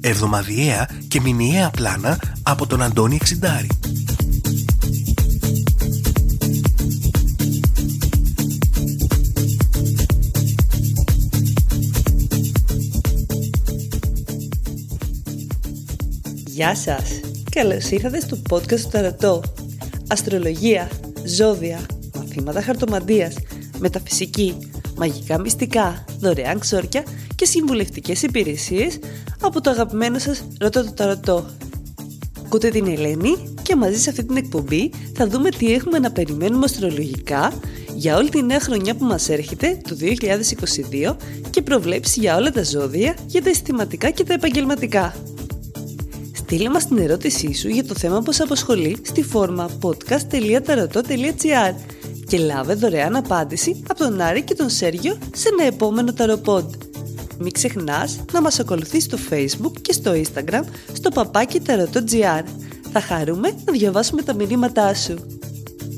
Εβδομαδιαία 0.00 0.88
και 1.08 1.20
μηνιαία 1.20 1.70
πλάνα 1.70 2.18
από 2.42 2.66
τον 2.66 2.82
Αντώνη 2.82 3.14
Εξιντάρη. 3.14 3.68
Γεια 16.46 16.74
σας! 16.74 17.20
Καλώς 17.50 17.90
ήρθατε 17.90 18.20
στο 18.20 18.36
podcast 18.50 18.80
του 18.80 18.88
Ταρωτό. 18.90 19.42
Αστρολογία, 20.08 20.90
ζώδια, 21.24 21.80
μαθήματα 22.16 22.62
χαρτομαντίας, 22.62 23.34
μεταφυσική, 23.78 24.56
μαγικά 24.96 25.40
μυστικά, 25.40 26.04
δωρεάν 26.18 26.58
ξόρκια 26.58 27.02
και 27.34 27.44
συμβουλευτικές 27.44 28.22
υπηρεσίες 28.22 28.98
από 29.42 29.60
το 29.60 29.70
αγαπημένο 29.70 30.18
σας 30.18 30.42
Ρωτώ 30.60 30.84
το 30.84 30.92
Ταρωτό. 30.92 31.44
Ακούτε 32.44 32.68
την 32.68 32.86
Ελένη 32.86 33.54
και 33.62 33.76
μαζί 33.76 33.98
σε 33.98 34.10
αυτή 34.10 34.24
την 34.24 34.36
εκπομπή 34.36 34.90
θα 35.14 35.26
δούμε 35.26 35.48
τι 35.50 35.72
έχουμε 35.72 35.98
να 35.98 36.10
περιμένουμε 36.10 36.64
αστρολογικά 36.64 37.52
για 37.94 38.16
όλη 38.16 38.28
τη 38.28 38.42
νέα 38.42 38.60
χρονιά 38.60 38.94
που 38.94 39.04
μας 39.04 39.28
έρχεται, 39.28 39.80
το 39.88 39.96
2022 40.00 41.16
και 41.50 41.62
προβλέψει 41.62 42.20
για 42.20 42.36
όλα 42.36 42.50
τα 42.50 42.64
ζώδια, 42.64 43.16
για 43.26 43.42
τα 43.42 43.50
αισθηματικά 43.50 44.10
και 44.10 44.24
τα 44.24 44.34
επαγγελματικά. 44.34 45.14
Στείλε 46.32 46.68
μας 46.68 46.86
την 46.86 46.98
ερώτησή 46.98 47.54
σου 47.54 47.68
για 47.68 47.84
το 47.84 47.94
θέμα 47.94 48.22
που 48.22 48.32
σε 48.32 48.42
απασχολεί 48.42 48.98
στη 49.02 49.22
φόρμα 49.22 49.70
podcast.tarotot.gr 49.80 51.74
και 52.26 52.38
λάβε 52.38 52.74
δωρεάν 52.74 53.16
απάντηση 53.16 53.82
από 53.88 53.98
τον 53.98 54.20
Άρη 54.20 54.42
και 54.42 54.54
τον 54.54 54.68
Σέργιο 54.68 55.18
σε 55.34 55.48
ένα 55.48 55.64
επόμενο 55.66 56.12
ταροπόντ. 56.12 56.87
Μην 57.38 57.52
ξεχνάς 57.52 58.20
να 58.32 58.40
μας 58.40 58.60
ακολουθείς 58.60 59.04
στο 59.04 59.18
facebook 59.30 59.72
και 59.82 59.92
στο 59.92 60.12
instagram 60.14 60.62
στο 60.92 61.10
παπάκι 61.10 61.60
tarotot.gr. 61.66 62.42
Θα 62.92 63.00
χαρούμε 63.00 63.48
να 63.64 63.72
διαβάσουμε 63.72 64.22
τα 64.22 64.34
μηνύματά 64.34 64.94
σου. 64.94 65.16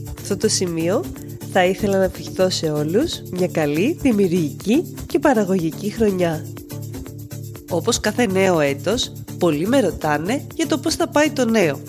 Σε 0.04 0.20
αυτό 0.20 0.36
το 0.36 0.48
σημείο 0.48 1.04
θα 1.52 1.64
ήθελα 1.64 1.98
να 1.98 2.04
ευχηθώ 2.04 2.50
σε 2.50 2.70
όλους 2.70 3.22
μια 3.30 3.48
καλή, 3.48 3.98
δημιουργική 4.00 4.94
και 5.06 5.18
παραγωγική 5.18 5.90
χρονιά. 5.90 6.46
Όπως 7.70 8.00
κάθε 8.00 8.26
νέο 8.26 8.60
έτος, 8.60 9.12
πολλοί 9.38 9.66
με 9.66 9.80
ρωτάνε 9.80 10.46
για 10.54 10.66
το 10.66 10.78
πώς 10.78 10.94
θα 10.94 11.08
πάει 11.08 11.30
το 11.30 11.44
νέο. 11.44 11.80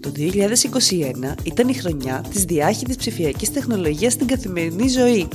Το 0.00 0.12
2021 0.16 1.34
ήταν 1.42 1.68
η 1.68 1.74
χρονιά 1.74 2.24
της 2.30 2.44
διάχυτης 2.44 2.96
ψηφιακής 2.96 3.52
τεχνολογίας 3.52 4.12
στην 4.12 4.26
καθημερινή 4.26 4.88
ζωή. 4.88 5.28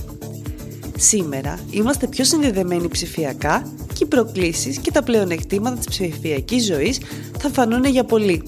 Σήμερα 1.01 1.59
είμαστε 1.69 2.07
πιο 2.07 2.23
συνδεδεμένοι 2.23 2.87
ψηφιακά 2.87 3.71
και 3.93 4.03
οι 4.03 4.07
προκλήσεις 4.07 4.77
και 4.77 4.91
τα 4.91 5.03
πλεονεκτήματα 5.03 5.75
της 5.75 5.87
ψηφιακής 5.87 6.65
ζωής 6.65 6.99
θα 7.39 7.49
φανούν 7.49 7.85
για 7.85 8.03
πολύ. 8.03 8.43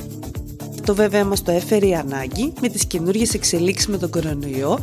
Το 0.85 0.95
βέβαια 0.95 1.25
μας 1.25 1.43
το 1.43 1.52
έφερε 1.52 1.88
η 1.88 1.95
ανάγκη 1.95 2.53
με 2.61 2.67
τις 2.67 2.85
καινούργιες 2.85 3.33
εξελίξεις 3.33 3.88
με 3.88 3.97
τον 3.97 4.09
κορονοϊό 4.09 4.80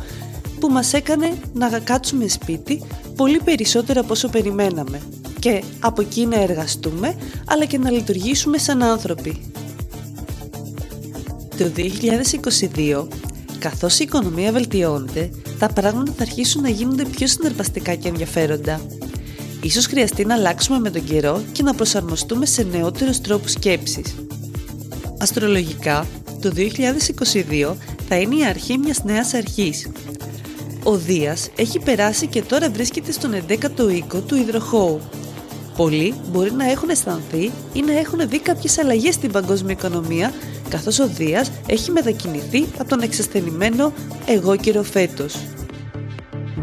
που 0.59 0.67
μας 0.69 0.93
έκανε 0.93 1.33
να 1.53 1.79
κάτσουμε 1.79 2.27
σπίτι 2.27 2.83
πολύ 3.15 3.39
περισσότερο 3.43 4.01
από 4.01 4.11
όσο 4.11 4.29
περιμέναμε 4.29 5.01
και 5.39 5.63
από 5.79 6.01
εκεί 6.01 6.25
να 6.25 6.41
εργαστούμε 6.41 7.15
αλλά 7.45 7.65
και 7.65 7.77
να 7.77 7.91
λειτουργήσουμε 7.91 8.57
σαν 8.57 8.83
άνθρωποι. 8.83 9.51
Το 11.57 11.71
2022, 12.75 13.07
καθώς 13.59 13.99
η 13.99 14.03
οικονομία 14.03 14.51
βελτιώνεται, 14.51 15.29
τα 15.59 15.67
πράγματα 15.73 16.13
θα 16.17 16.23
αρχίσουν 16.23 16.61
να 16.61 16.69
γίνονται 16.69 17.05
πιο 17.05 17.27
συναρπαστικά 17.27 17.95
και 17.95 18.07
ενδιαφέροντα. 18.07 18.81
Ίσως 19.61 19.85
χρειαστεί 19.85 20.25
να 20.25 20.33
αλλάξουμε 20.33 20.79
με 20.79 20.89
τον 20.89 21.03
καιρό 21.03 21.41
και 21.51 21.63
να 21.63 21.73
προσαρμοστούμε 21.73 22.45
σε 22.45 22.63
νεότερους 22.63 23.21
τρόπους 23.21 23.51
σκέψης. 23.51 24.15
Αστρολογικά, 25.17 26.07
το 26.41 26.51
2022 26.55 27.75
θα 28.07 28.15
είναι 28.15 28.35
η 28.35 28.45
αρχή 28.45 28.77
μιας 28.77 29.03
νέας 29.03 29.33
αρχής. 29.33 29.89
Ο 30.83 30.95
Δίας 30.95 31.49
έχει 31.55 31.79
περάσει 31.79 32.27
και 32.27 32.41
τώρα 32.41 32.69
βρίσκεται 32.69 33.11
στον 33.11 33.33
11ο 33.47 33.91
οίκο 33.95 34.19
του 34.19 34.35
υδροχώου. 34.35 35.01
Πολλοί 35.75 36.13
μπορεί 36.31 36.51
να 36.51 36.69
έχουν 36.69 36.89
αισθανθεί 36.89 37.51
ή 37.73 37.81
να 37.81 37.97
έχουν 37.97 38.29
δει 38.29 38.39
κάποιες 38.39 38.77
αλλαγές 38.77 39.13
στην 39.13 39.31
παγκόσμια 39.31 39.73
οικονομία 39.73 40.33
καθώς 40.69 40.99
ο 40.99 41.07
Δίας 41.07 41.51
έχει 41.67 41.91
μετακινηθεί 41.91 42.65
από 42.77 42.89
τον 42.89 43.01
εξασθενημένο 43.01 43.93
εγώ 44.25 44.55
κύριο 44.55 44.83
φέτος. 44.83 45.35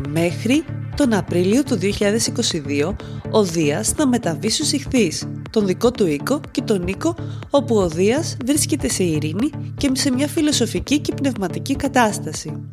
Μέχρι 0.09 0.65
τον 0.97 1.13
Απρίλιο 1.13 1.63
του 1.63 1.79
2022 1.79 2.95
ο 3.31 3.43
Δίας 3.43 3.89
θα 3.89 4.07
μεταβεί 4.07 4.51
στους 4.51 4.73
ηχθείς, 4.73 5.29
τον 5.51 5.67
δικό 5.67 5.91
του 5.91 6.07
οίκο 6.07 6.41
και 6.51 6.63
τον 6.63 6.87
οίκο 6.87 7.15
όπου 7.51 7.77
ο 7.77 7.89
Δίας 7.89 8.37
βρίσκεται 8.45 8.89
σε 8.89 9.03
ειρήνη 9.03 9.51
και 9.77 9.91
σε 9.93 10.11
μια 10.11 10.29
φιλοσοφική 10.29 10.99
και 10.99 11.13
πνευματική 11.15 11.77
κατάσταση. 11.77 12.69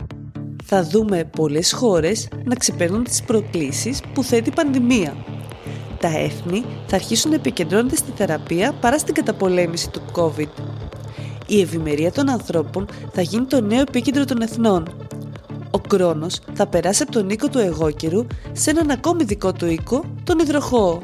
Θα 0.63 0.83
δούμε 0.83 1.29
πολλές 1.35 1.71
χώρες 1.71 2.27
να 2.43 2.55
ξεπερνούν 2.55 3.03
τις 3.03 3.21
προκλήσεις 3.21 3.99
που 4.13 4.23
θέτει 4.23 4.49
η 4.49 4.53
πανδημία. 4.55 5.15
Τα 5.99 6.19
έθνη 6.19 6.63
θα 6.87 6.95
αρχίσουν 6.95 7.29
να 7.29 7.35
επικεντρώνονται 7.35 7.95
στη 7.95 8.11
θεραπεία 8.15 8.73
παρά 8.81 8.97
στην 8.97 9.13
καταπολέμηση 9.13 9.89
του 9.89 10.01
COVID 10.15 10.72
η 11.55 11.61
ευημερία 11.61 12.11
των 12.11 12.29
ανθρώπων 12.29 12.87
θα 13.13 13.21
γίνει 13.21 13.45
το 13.45 13.61
νέο 13.61 13.79
επίκεντρο 13.79 14.25
των 14.25 14.41
εθνών. 14.41 14.87
Ο 15.71 15.79
Κρόνος 15.79 16.39
θα 16.53 16.67
περάσει 16.67 17.03
από 17.03 17.11
τον 17.11 17.29
οίκο 17.29 17.49
του 17.49 17.57
εγώκερου 17.57 18.25
σε 18.51 18.69
έναν 18.69 18.89
ακόμη 18.89 19.23
δικό 19.23 19.53
του 19.53 19.65
οίκο, 19.65 20.03
τον 20.23 20.39
υδροχώο. 20.39 21.01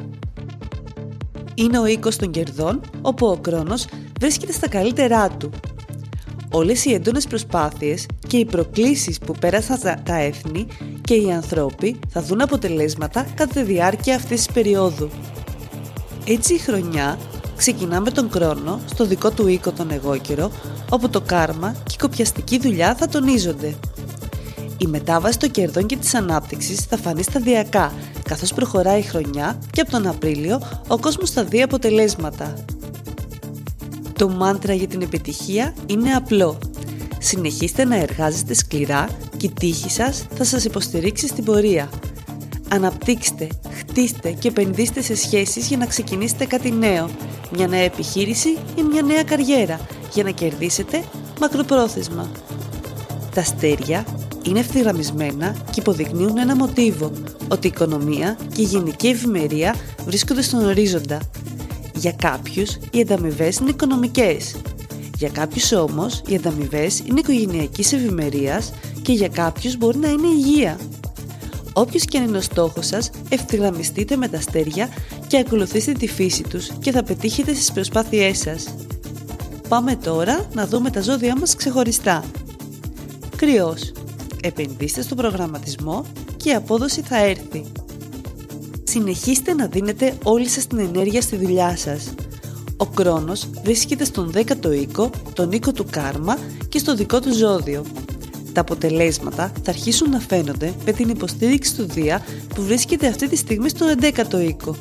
Είναι 1.54 1.78
ο 1.78 1.86
οίκος 1.86 2.16
των 2.16 2.30
κερδών, 2.30 2.80
όπου 3.02 3.26
ο 3.26 3.36
Κρόνος 3.36 3.86
βρίσκεται 4.20 4.52
στα 4.52 4.68
καλύτερά 4.68 5.28
του. 5.28 5.50
Όλες 6.50 6.84
οι 6.84 6.92
έντονες 6.92 7.26
προσπάθειες 7.26 8.06
και 8.26 8.36
οι 8.36 8.44
προκλήσεις 8.44 9.18
που 9.18 9.34
πέρασαν 9.40 9.78
τα 10.02 10.14
έθνη 10.14 10.66
και 11.00 11.14
οι 11.14 11.32
ανθρώποι 11.32 11.98
θα 12.08 12.22
δουν 12.22 12.40
αποτελέσματα 12.40 13.26
κατά 13.34 13.52
τη 13.52 13.62
διάρκεια 13.62 14.14
αυτής 14.14 14.46
της 14.46 14.54
περίοδου. 14.54 15.10
Έτσι 16.26 16.54
η 16.54 16.58
χρονιά 16.58 17.18
ξεκινάμε 17.60 18.10
τον 18.10 18.30
χρόνο 18.30 18.80
στο 18.86 19.06
δικό 19.06 19.30
του 19.30 19.46
οίκο 19.46 19.72
τον 19.72 19.90
εγώκερο, 19.90 20.50
όπου 20.90 21.08
το 21.08 21.20
κάρμα 21.20 21.76
και 21.84 21.94
η 21.94 21.96
κοπιαστική 21.98 22.58
δουλειά 22.58 22.94
θα 22.94 23.08
τονίζονται. 23.08 23.74
Η 24.78 24.86
μετάβαση 24.86 25.38
των 25.38 25.50
κερδών 25.50 25.86
και 25.86 25.96
της 25.96 26.14
ανάπτυξης 26.14 26.80
θα 26.80 26.96
φανεί 26.96 27.22
σταδιακά, 27.22 27.92
καθώς 28.28 28.52
προχωράει 28.52 28.98
η 28.98 29.02
χρονιά 29.02 29.58
και 29.70 29.80
από 29.80 29.90
τον 29.90 30.06
Απρίλιο 30.06 30.60
ο 30.88 30.98
κόσμος 30.98 31.30
θα 31.30 31.44
δει 31.44 31.62
αποτελέσματα. 31.62 32.54
Το 34.18 34.28
μάντρα 34.28 34.74
για 34.74 34.86
την 34.86 35.02
επιτυχία 35.02 35.74
είναι 35.86 36.10
απλό. 36.10 36.58
Συνεχίστε 37.18 37.84
να 37.84 37.96
εργάζεστε 37.96 38.54
σκληρά 38.54 39.08
και 39.36 39.46
η 39.46 39.52
τύχη 39.60 39.90
σας 39.90 40.26
θα 40.34 40.44
σας 40.44 40.64
υποστηρίξει 40.64 41.26
στην 41.26 41.44
πορεία. 41.44 41.88
Αναπτύξτε, 42.68 43.48
χτίστε 43.78 44.30
και 44.30 44.48
επενδύστε 44.48 45.02
σε 45.02 45.16
σχέσεις 45.16 45.68
για 45.68 45.76
να 45.76 45.86
ξεκινήσετε 45.86 46.44
κάτι 46.44 46.70
νέο 46.70 47.10
μια 47.56 47.66
νέα 47.66 47.80
επιχείρηση 47.80 48.48
ή 48.74 48.82
μια 48.82 49.02
νέα 49.02 49.22
καριέρα 49.22 49.80
για 50.12 50.22
να 50.22 50.30
κερδίσετε 50.30 51.04
μακροπρόθεσμα. 51.40 52.30
Τα 53.34 53.40
αστέρια 53.40 54.04
είναι 54.42 54.58
ευθυγραμμισμένα 54.58 55.56
και 55.70 55.80
υποδεικνύουν 55.80 56.38
ένα 56.38 56.56
μοτίβο 56.56 57.12
ότι 57.48 57.66
η 57.66 57.70
οικονομία 57.74 58.38
και 58.54 58.62
η 58.62 58.64
γενική 58.64 59.06
ευημερία 59.06 59.74
βρίσκονται 60.04 60.42
στον 60.42 60.64
ορίζοντα. 60.64 61.20
Για 61.94 62.12
κάποιους 62.12 62.78
οι 62.90 63.00
ανταμοιβέ 63.00 63.52
είναι 63.60 63.70
οικονομικές. 63.70 64.56
Για 65.18 65.28
κάποιους 65.28 65.72
όμως 65.72 66.22
οι 66.26 66.34
ανταμοιβέ 66.34 66.90
είναι 67.04 67.20
οικογενειακής 67.20 67.92
ευημερίας 67.92 68.72
και 69.02 69.12
για 69.12 69.28
κάποιους 69.28 69.76
μπορεί 69.76 69.98
να 69.98 70.08
είναι 70.08 70.26
υγεία. 70.26 70.78
Όποιος 71.72 72.04
και 72.04 72.18
αν 72.18 72.24
είναι 72.24 72.38
ο 72.38 72.40
στόχος 72.40 72.86
σας, 72.86 73.10
ευθυγραμμιστείτε 73.28 74.16
με 74.16 74.28
τα 74.28 74.38
αστέρια 74.38 74.88
και 75.26 75.38
ακολουθήστε 75.38 75.92
τη 75.92 76.06
φύση 76.06 76.42
τους 76.42 76.70
και 76.80 76.90
θα 76.90 77.02
πετύχετε 77.02 77.54
στις 77.54 77.72
προσπάθειές 77.72 78.38
σας. 78.38 78.74
Πάμε 79.68 79.96
τώρα 79.96 80.48
να 80.54 80.66
δούμε 80.66 80.90
τα 80.90 81.00
ζώδια 81.00 81.36
μας 81.38 81.54
ξεχωριστά. 81.56 82.24
Κρυός. 83.36 83.92
Επενδύστε 84.42 85.02
στο 85.02 85.14
προγραμματισμό 85.14 86.04
και 86.36 86.50
η 86.50 86.54
απόδοση 86.54 87.02
θα 87.02 87.24
έρθει. 87.24 87.64
Συνεχίστε 88.84 89.54
να 89.54 89.66
δίνετε 89.66 90.18
όλη 90.22 90.48
σας 90.48 90.66
την 90.66 90.78
ενέργεια 90.78 91.20
στη 91.20 91.36
δουλειά 91.36 91.76
σας. 91.76 92.14
Ο 92.76 92.86
Κρόνος 92.86 93.50
βρίσκεται 93.62 94.04
στον 94.04 94.32
10ο 94.34 94.72
οίκο, 94.80 95.10
τον 95.32 95.52
οίκο 95.52 95.72
του 95.72 95.86
Κάρμα 95.90 96.38
και 96.68 96.78
στο 96.78 96.94
δικό 96.94 97.20
του 97.20 97.34
ζώδιο. 97.34 97.84
Τα 98.60 98.66
αποτελέσματα 98.72 99.52
θα 99.62 99.70
αρχίσουν 99.70 100.10
να 100.10 100.20
φαίνονται 100.20 100.74
με 100.84 100.92
την 100.92 101.08
υποστήριξη 101.08 101.74
του 101.74 101.84
Δία 101.84 102.22
που 102.54 102.62
βρίσκεται 102.62 103.06
αυτή 103.06 103.28
τη 103.28 103.36
στιγμή 103.36 103.68
στον 103.68 103.88
11ο 104.00 104.40
οίκο. 104.48 104.76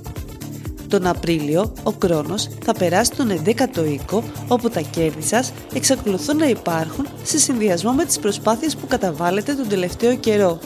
Τον 0.87 1.07
Απρίλιο, 1.07 1.73
ο 1.83 1.91
Κρόνος 1.91 2.49
θα 2.63 2.73
περάσει 2.73 3.11
τον 3.11 3.31
11ο 3.45 3.91
οίκο, 3.91 4.23
όπου 4.47 4.69
τα 4.69 4.81
κέρδη 4.81 5.21
σας 5.21 5.51
εξακολουθούν 5.73 6.37
να 6.37 6.45
υπάρχουν 6.45 7.07
σε 7.23 7.37
συνδυασμό 7.37 7.91
με 7.91 8.05
τις 8.05 8.19
προσπάθειες 8.19 8.75
που 8.75 8.87
καταβάλλετε 8.87 9.53
τον 9.53 9.67
τελευταίο 9.67 10.15
καιρό. 10.15 10.59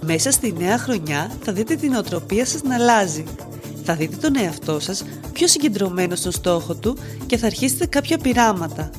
Μέσα 0.00 0.30
στη 0.30 0.54
νέα 0.58 0.78
χρονιά 0.78 1.30
θα 1.42 1.52
δείτε 1.52 1.74
την 1.74 1.94
οτροπία 1.94 2.46
σας 2.46 2.62
να 2.62 2.74
αλλάζει. 2.74 3.24
Θα 3.84 3.94
δείτε 3.94 4.16
τον 4.16 4.36
εαυτό 4.36 4.80
σας 4.80 5.04
πιο 5.32 5.46
συγκεντρωμένο 5.46 6.14
στο 6.14 6.30
στόχο 6.30 6.74
του 6.74 6.96
και 7.26 7.36
θα 7.36 7.46
αρχίσετε 7.46 7.86
κάποια 7.86 8.18
πειράματα. 8.18 8.90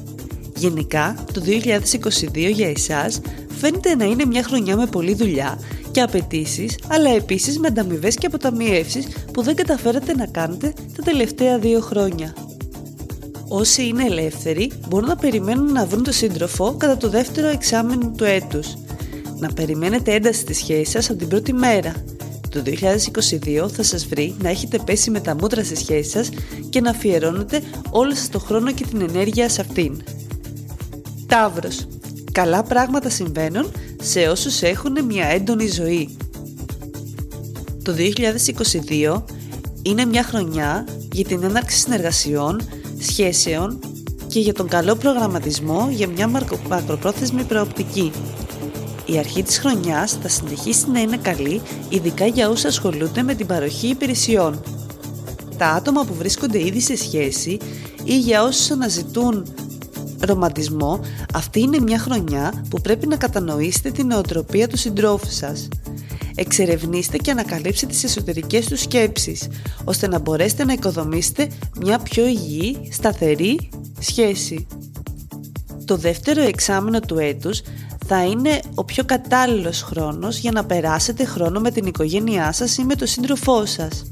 Γενικά, 0.58 1.16
το 1.34 1.42
2022 1.42 2.52
για 2.54 2.70
εσάς 2.70 3.22
φαίνεται 3.60 3.96
να 3.96 4.06
είναι 4.06 4.26
μια 4.26 4.44
χρονιά 4.44 4.76
με 4.76 4.86
πολλή 4.86 5.14
δουλειά 5.14 5.60
και 5.92 6.02
απαιτήσεις, 6.02 6.78
αλλά 6.88 7.10
επίσης 7.10 7.60
με 7.60 7.68
ανταμοιβές 7.68 8.16
και 8.16 8.26
αποταμιεύσεις 8.26 9.08
που 9.34 9.42
δεν 9.42 9.56
καταφέρατε 9.56 10.16
να 10.16 10.26
κάνετε 10.26 10.74
τα 10.96 11.04
τελευταία 11.04 11.60
δύο 11.60 11.80
χρόνια. 11.80 12.36
Όσοι 13.48 13.88
είναι 13.88 14.04
ελεύθεροι 14.04 14.72
μπορούν 14.88 15.08
να 15.08 15.16
περιμένουν 15.16 15.72
να 15.72 15.86
βρουν 15.86 16.04
το 16.04 16.12
σύντροφο 16.12 16.76
κατά 16.78 16.98
το 16.98 17.10
δεύτερο 17.10 17.48
εξάμεινο 17.48 18.12
του 18.18 18.24
έτους. 18.24 18.78
Να 19.40 19.54
περιμένετε 19.54 20.14
ένταση 20.14 20.40
στη 20.40 20.54
σχέση 20.54 20.92
σας 20.92 21.10
από 21.10 21.20
την 21.20 21.28
πρώτη 21.28 21.54
μέρα. 21.54 21.94
Το 22.50 22.64
2022 22.66 23.70
θα 23.72 23.84
σας 23.84 24.06
βρει 24.06 24.36
να 24.42 24.50
έχετε 24.50 24.80
πέσει 24.86 25.12
με 25.12 25.20
τα 25.20 25.36
μούτρα 25.36 25.64
στη 25.64 25.76
σχέση 25.76 26.10
σας 26.10 26.30
και 26.70 26.82
να 26.82 26.90
αφιερώνετε 26.90 27.62
όλο 27.90 28.16
σας 28.16 28.30
το 28.30 28.40
χρόνο 28.40 28.72
και 28.72 28.86
την 28.86 29.02
ενέργεια 29.02 29.50
σε 29.50 29.62
αυτήν. 29.62 30.04
Ταύρος. 31.28 31.88
Καλά 32.32 32.64
πράγματα 32.64 33.10
συμβαίνουν 33.10 33.72
σε 34.02 34.20
όσους 34.20 34.62
έχουν 34.62 35.06
μια 35.06 35.26
έντονη 35.26 35.68
ζωή. 35.68 36.18
Το 37.84 37.94
2022 37.94 39.24
είναι 39.82 40.06
μια 40.06 40.24
χρονιά 40.24 40.88
για 41.12 41.26
την 41.26 41.44
έναρξη 41.44 41.78
συνεργασιών, 41.78 42.62
σχέσεων 43.00 43.80
και 44.28 44.40
για 44.40 44.54
τον 44.54 44.68
καλό 44.68 44.96
προγραμματισμό 44.96 45.88
για 45.92 46.08
μια 46.08 46.28
μακροπρόθεσμη 46.28 47.44
προοπτική. 47.44 48.12
Η 49.06 49.18
αρχή 49.18 49.44
της 49.44 49.58
χρονιάς 49.58 50.18
θα 50.22 50.28
συνεχίσει 50.28 50.90
να 50.92 51.00
είναι 51.00 51.18
καλή, 51.18 51.62
ειδικά 51.90 52.26
για 52.26 52.50
όσους 52.50 52.66
ασχολούνται 52.66 53.24
με 53.24 53.34
την 53.34 53.46
παροχή 53.46 53.88
υπηρεσιών. 53.88 54.62
Τα 55.58 55.68
άτομα 55.68 56.04
που 56.06 56.14
βρίσκονται 56.14 56.66
ήδη 56.66 56.82
σε 56.82 56.96
σχέση 56.96 57.58
ή 58.04 58.20
για 58.20 58.44
όσους 58.44 58.72
αναζητούν 58.72 59.46
ρομαντισμό, 60.20 61.00
αυτή 61.34 61.60
είναι 61.60 61.80
μια 61.80 62.00
χρονιά 62.00 62.66
που 62.70 62.82
πρέπει 62.82 63.08
να 63.08 63.16
κατανοήσετε 63.16 63.92
την 63.92 64.08
νοοτροπία 64.08 64.68
του 64.68 64.78
συντρόφου 64.78 65.32
σας. 65.32 65.68
Εξερευνήστε 66.36 67.18
και 67.18 67.32
ανακαλύψτε 67.32 67.86
τις 67.86 68.04
εσωτερικές 68.04 68.66
του 68.66 68.78
σκέψεις, 68.78 69.48
ώστε 69.84 70.08
να 70.08 70.20
μπορέσετε 70.20 70.66
να 70.66 70.74
οικοδομήσετε 70.74 71.48
μια 71.80 72.00
πιο 72.00 72.26
υγιή, 72.26 72.90
σταθερή 72.92 73.70
σχέση. 74.00 74.68
Το 75.86 75.98
δεύτερο 75.98 76.42
εξάμεινο 76.42 77.00
του 77.00 77.18
έτους 77.20 77.62
θα 78.06 78.24
είναι 78.24 78.60
ο 78.76 78.84
πιο 78.84 79.04
κατάλληλος 79.06 79.82
χρόνος 79.82 80.38
για 80.38 80.52
να 80.52 80.66
περάσετε 80.66 81.26
χρόνο 81.26 81.60
με 81.60 81.72
την 81.72 81.86
οικογένειά 81.86 82.52
σας 82.52 82.78
ή 82.78 82.84
με 82.84 82.96
τον 82.96 83.08
σύντροφό 83.08 83.66
σας. 83.66 84.12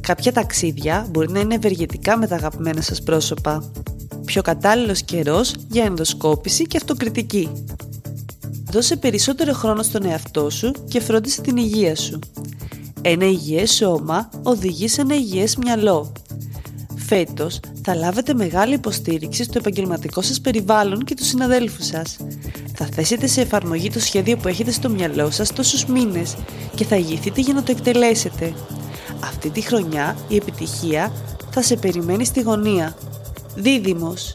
Κάποια 0.00 0.32
ταξίδια 0.32 1.06
μπορεί 1.10 1.30
να 1.30 1.40
είναι 1.40 1.54
ευεργετικά 1.54 2.18
με 2.18 2.26
τα 2.26 2.34
αγαπημένα 2.34 2.80
σας 2.80 3.02
πρόσωπα 3.02 3.70
πιο 4.30 4.42
κατάλληλος 4.42 5.02
καιρός 5.02 5.54
για 5.68 5.84
ενδοσκόπηση 5.84 6.66
και 6.66 6.76
αυτοκριτική. 6.76 7.48
Δώσε 8.70 8.96
περισσότερο 8.96 9.52
χρόνο 9.52 9.82
στον 9.82 10.04
εαυτό 10.04 10.50
σου 10.50 10.72
και 10.88 11.00
φρόντισε 11.00 11.40
την 11.40 11.56
υγεία 11.56 11.96
σου. 11.96 12.18
Ένα 13.00 13.26
υγιές 13.26 13.70
σώμα 13.70 14.30
οδηγεί 14.42 14.88
σε 14.88 15.00
ένα 15.00 15.14
υγιές 15.14 15.56
μυαλό. 15.56 16.12
Φέτος 16.96 17.60
θα 17.82 17.94
λάβετε 17.94 18.34
μεγάλη 18.34 18.74
υποστήριξη 18.74 19.44
στο 19.44 19.58
επαγγελματικό 19.58 20.22
σας 20.22 20.40
περιβάλλον 20.40 21.04
και 21.04 21.14
τους 21.14 21.26
συναδέλφους 21.26 21.86
σας. 21.86 22.16
Θα 22.74 22.88
θέσετε 22.92 23.26
σε 23.26 23.40
εφαρμογή 23.40 23.90
το 23.90 24.00
σχέδιο 24.00 24.36
που 24.36 24.48
έχετε 24.48 24.70
στο 24.70 24.88
μυαλό 24.88 25.30
σας 25.30 25.52
τόσους 25.52 25.84
μήνες 25.84 26.36
και 26.74 26.84
θα 26.84 26.96
ηγηθείτε 26.96 27.40
για 27.40 27.54
να 27.54 27.62
το 27.62 27.72
εκτελέσετε. 27.72 28.52
Αυτή 29.20 29.50
τη 29.50 29.60
χρονιά 29.60 30.16
η 30.28 30.36
επιτυχία 30.36 31.12
θα 31.50 31.62
σε 31.62 31.76
περιμένει 31.76 32.24
στη 32.24 32.40
γωνία. 32.40 32.96
Δίδυμος. 33.54 34.32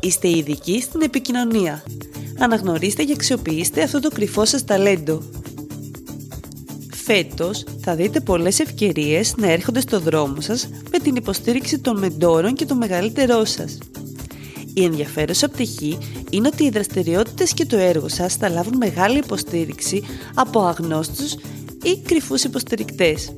Είστε 0.00 0.28
ειδικοί 0.28 0.80
στην 0.80 1.02
επικοινωνία. 1.02 1.82
Αναγνωρίστε 2.38 3.02
και 3.02 3.12
αξιοποιήστε 3.12 3.82
αυτό 3.82 4.00
το 4.00 4.08
κρυφό 4.08 4.44
σας 4.44 4.64
ταλέντο. 4.64 5.22
Φέτος 7.04 7.64
θα 7.80 7.94
δείτε 7.94 8.20
πολλές 8.20 8.58
ευκαιρίες 8.58 9.34
να 9.36 9.50
έρχονται 9.50 9.80
στο 9.80 10.00
δρόμο 10.00 10.40
σας 10.40 10.68
με 10.90 10.98
την 10.98 11.16
υποστήριξη 11.16 11.78
των 11.78 11.98
μεντόρων 11.98 12.54
και 12.54 12.64
των 12.64 12.76
μεγαλύτερών 12.76 13.46
σας. 13.46 13.78
Η 14.74 14.84
ενδιαφέρουσα 14.84 15.48
πτυχή 15.48 15.98
είναι 16.30 16.48
ότι 16.52 16.64
οι 16.64 16.70
δραστηριότητες 16.70 17.54
και 17.54 17.66
το 17.66 17.76
έργο 17.76 18.08
σας 18.08 18.34
θα 18.34 18.48
λάβουν 18.48 18.76
μεγάλη 18.76 19.18
υποστήριξη 19.18 20.02
από 20.34 20.60
αγνώστους 20.60 21.32
ή 21.82 21.98
κρυφούς 22.04 22.44
υποστηρικτές. 22.44 23.32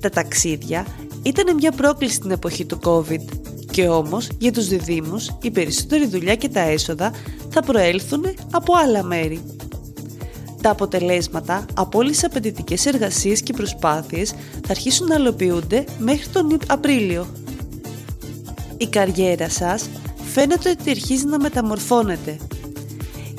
Τα 0.00 0.10
ταξίδια 0.10 0.86
ήταν 1.22 1.54
μια 1.54 1.72
πρόκληση 1.72 2.14
στην 2.14 2.30
εποχή 2.30 2.64
του 2.64 2.78
COVID 2.82 3.43
και 3.74 3.88
όμως 3.88 4.28
για 4.38 4.52
τους 4.52 4.68
διδήμους 4.68 5.30
η 5.42 5.50
περισσότερη 5.50 6.06
δουλειά 6.06 6.34
και 6.34 6.48
τα 6.48 6.60
έσοδα 6.60 7.12
θα 7.50 7.62
προέλθουν 7.62 8.24
από 8.50 8.74
άλλα 8.76 9.02
μέρη. 9.02 9.42
Τα 10.62 10.70
αποτελέσματα 10.70 11.66
από 11.74 11.98
όλες 11.98 12.10
τις 12.10 12.24
απαιτητικές 12.24 12.86
εργασίες 12.86 13.42
και 13.42 13.52
προσπάθειες 13.52 14.30
θα 14.52 14.70
αρχίσουν 14.70 15.06
να 15.06 15.14
αλλοποιούνται 15.14 15.84
μέχρι 15.98 16.28
τον 16.28 16.58
Απρίλιο. 16.66 17.26
Η 18.76 18.86
καριέρα 18.86 19.48
σας 19.48 19.88
φαίνεται 20.32 20.70
ότι 20.70 20.90
αρχίζει 20.90 21.26
να 21.26 21.38
μεταμορφώνεται. 21.38 22.36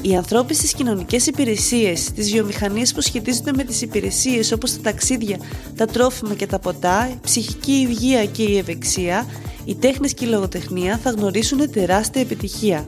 Οι 0.02 0.16
ανθρώποι 0.16 0.54
στις 0.54 0.74
κοινωνικές 0.74 1.28
υπηρεσίες, 1.28 2.12
τις 2.12 2.32
βιομηχανίες 2.32 2.94
που 2.94 3.02
σχετίζονται 3.02 3.52
με 3.54 3.64
τις 3.64 3.82
υπηρεσίες 3.82 4.52
όπως 4.52 4.74
τα 4.74 4.82
ταξίδια, 4.82 5.40
τα 5.76 5.86
τρόφιμα 5.86 6.34
και 6.34 6.48
τα 6.48 6.60
ποτά, 6.60 7.10
η 7.12 7.18
ψυχική 7.22 7.88
υγεία 7.90 8.26
και 8.26 8.44
η 8.44 8.58
ευεξία 8.58 9.26
οι 9.65 9.75
τέχνες 9.75 10.13
και 10.13 10.25
η 10.25 10.27
λογοτεχνία 10.27 11.00
θα 11.03 11.10
γνωρίσουν 11.10 11.72
τεράστια 11.72 12.22
επιτυχία. 12.22 12.86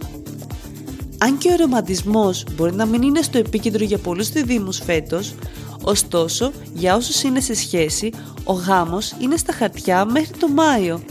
Αν 1.18 1.38
και 1.38 1.50
ο 1.52 1.56
ρομαντισμός 1.56 2.44
μπορεί 2.56 2.74
να 2.74 2.86
μην 2.86 3.02
είναι 3.02 3.22
στο 3.22 3.38
επίκεντρο 3.38 3.84
για 3.84 3.98
πολλούς 3.98 4.30
διδήμους 4.30 4.80
φέτος, 4.80 5.36
ωστόσο 5.82 6.52
για 6.74 6.96
όσους 6.96 7.24
είναι 7.24 7.40
σε 7.40 7.54
σχέση, 7.56 8.10
ο 8.44 8.54
γάμος 8.54 9.14
είναι 9.20 9.38
στα 9.38 9.54
χαρτιά 9.54 10.06
μέχρι 10.06 10.38
το 10.40 10.48
Μάιο 10.48 11.02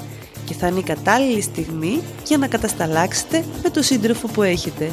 και 0.45 0.55
θα 0.55 0.67
είναι 0.67 0.79
η 0.79 0.83
κατάλληλη 0.83 1.41
στιγμή 1.41 2.01
για 2.27 2.39
να 2.39 2.47
κατασταλάξετε 2.47 3.45
με 3.63 3.71
το 3.71 3.83
σύντροφο 3.83 4.27
που 4.27 4.43
έχετε. 4.43 4.91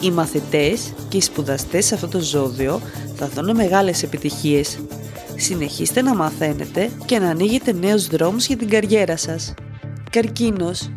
Οι 0.00 0.10
μαθητές 0.10 0.92
και 1.08 1.16
οι 1.16 1.20
σπουδαστές 1.20 1.86
σε 1.86 1.94
αυτό 1.94 2.08
το 2.08 2.20
ζώδιο 2.20 2.80
θα 3.16 3.28
δουν 3.28 3.56
μεγάλες 3.56 4.02
επιτυχίες. 4.02 4.78
Συνεχίστε 5.36 6.02
να 6.02 6.14
μαθαίνετε 6.14 6.90
και 7.04 7.18
να 7.18 7.28
ανοίγετε 7.28 7.72
νέους 7.72 8.06
δρόμους 8.06 8.46
για 8.46 8.56
την 8.56 8.68
καριέρα 8.68 9.16
σας. 9.16 9.54
Καρκίνος 10.10 10.90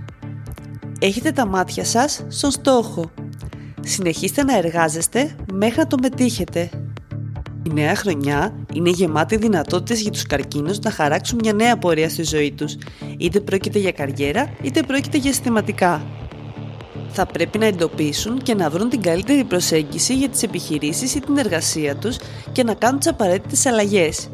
Έχετε 1.00 1.32
τα 1.32 1.46
μάτια 1.46 1.86
σας 1.86 2.26
στον 2.28 2.52
στόχο. 2.52 3.12
Συνεχίστε 3.82 4.44
να 4.44 4.58
εργάζεστε 4.58 5.36
μέχρι 5.54 5.78
να 5.78 5.88
το 5.88 5.98
μετήχετε. 6.02 6.70
Η 7.64 7.74
νέα 7.74 7.96
χρονιά 7.96 8.56
είναι 8.74 8.90
γεμάτη 8.90 9.36
δυνατότητες 9.36 10.02
για 10.02 10.12
τους 10.12 10.24
καρκίνους 10.24 10.80
να 10.80 10.92
χαράξουν 10.92 11.40
μια 11.42 11.54
νέα 11.54 11.78
πορεία 11.78 12.10
στη 12.10 12.24
ζωή 12.24 12.52
τους, 12.52 12.76
είτε 13.18 13.40
πρόκειται 13.40 13.80
για 13.80 13.92
καριέρα 13.92 14.54
είτε 14.62 14.84
πρόκειται 14.84 15.18
για 15.18 15.32
συστηματικά. 15.32 16.06
Θα 17.10 17.26
πρέπει 17.26 17.58
να 17.58 17.66
εντοπίσουν 17.66 18.38
και 18.38 18.54
να 18.54 18.70
βρουν 18.70 18.90
την 18.90 19.02
καλύτερη 19.02 19.44
προσέγγιση 19.44 20.16
για 20.16 20.30
τις 20.30 20.44
επιχειρήσεις 20.44 21.16
ή 21.16 21.20
την 21.20 21.38
εργασία 21.38 21.96
τους 21.96 22.18
και 22.52 22.64
να 22.64 22.74
κάνουν 22.74 23.00
τις 23.00 23.08
απαραίτητες 23.08 23.66
αλλαγές 23.66 24.30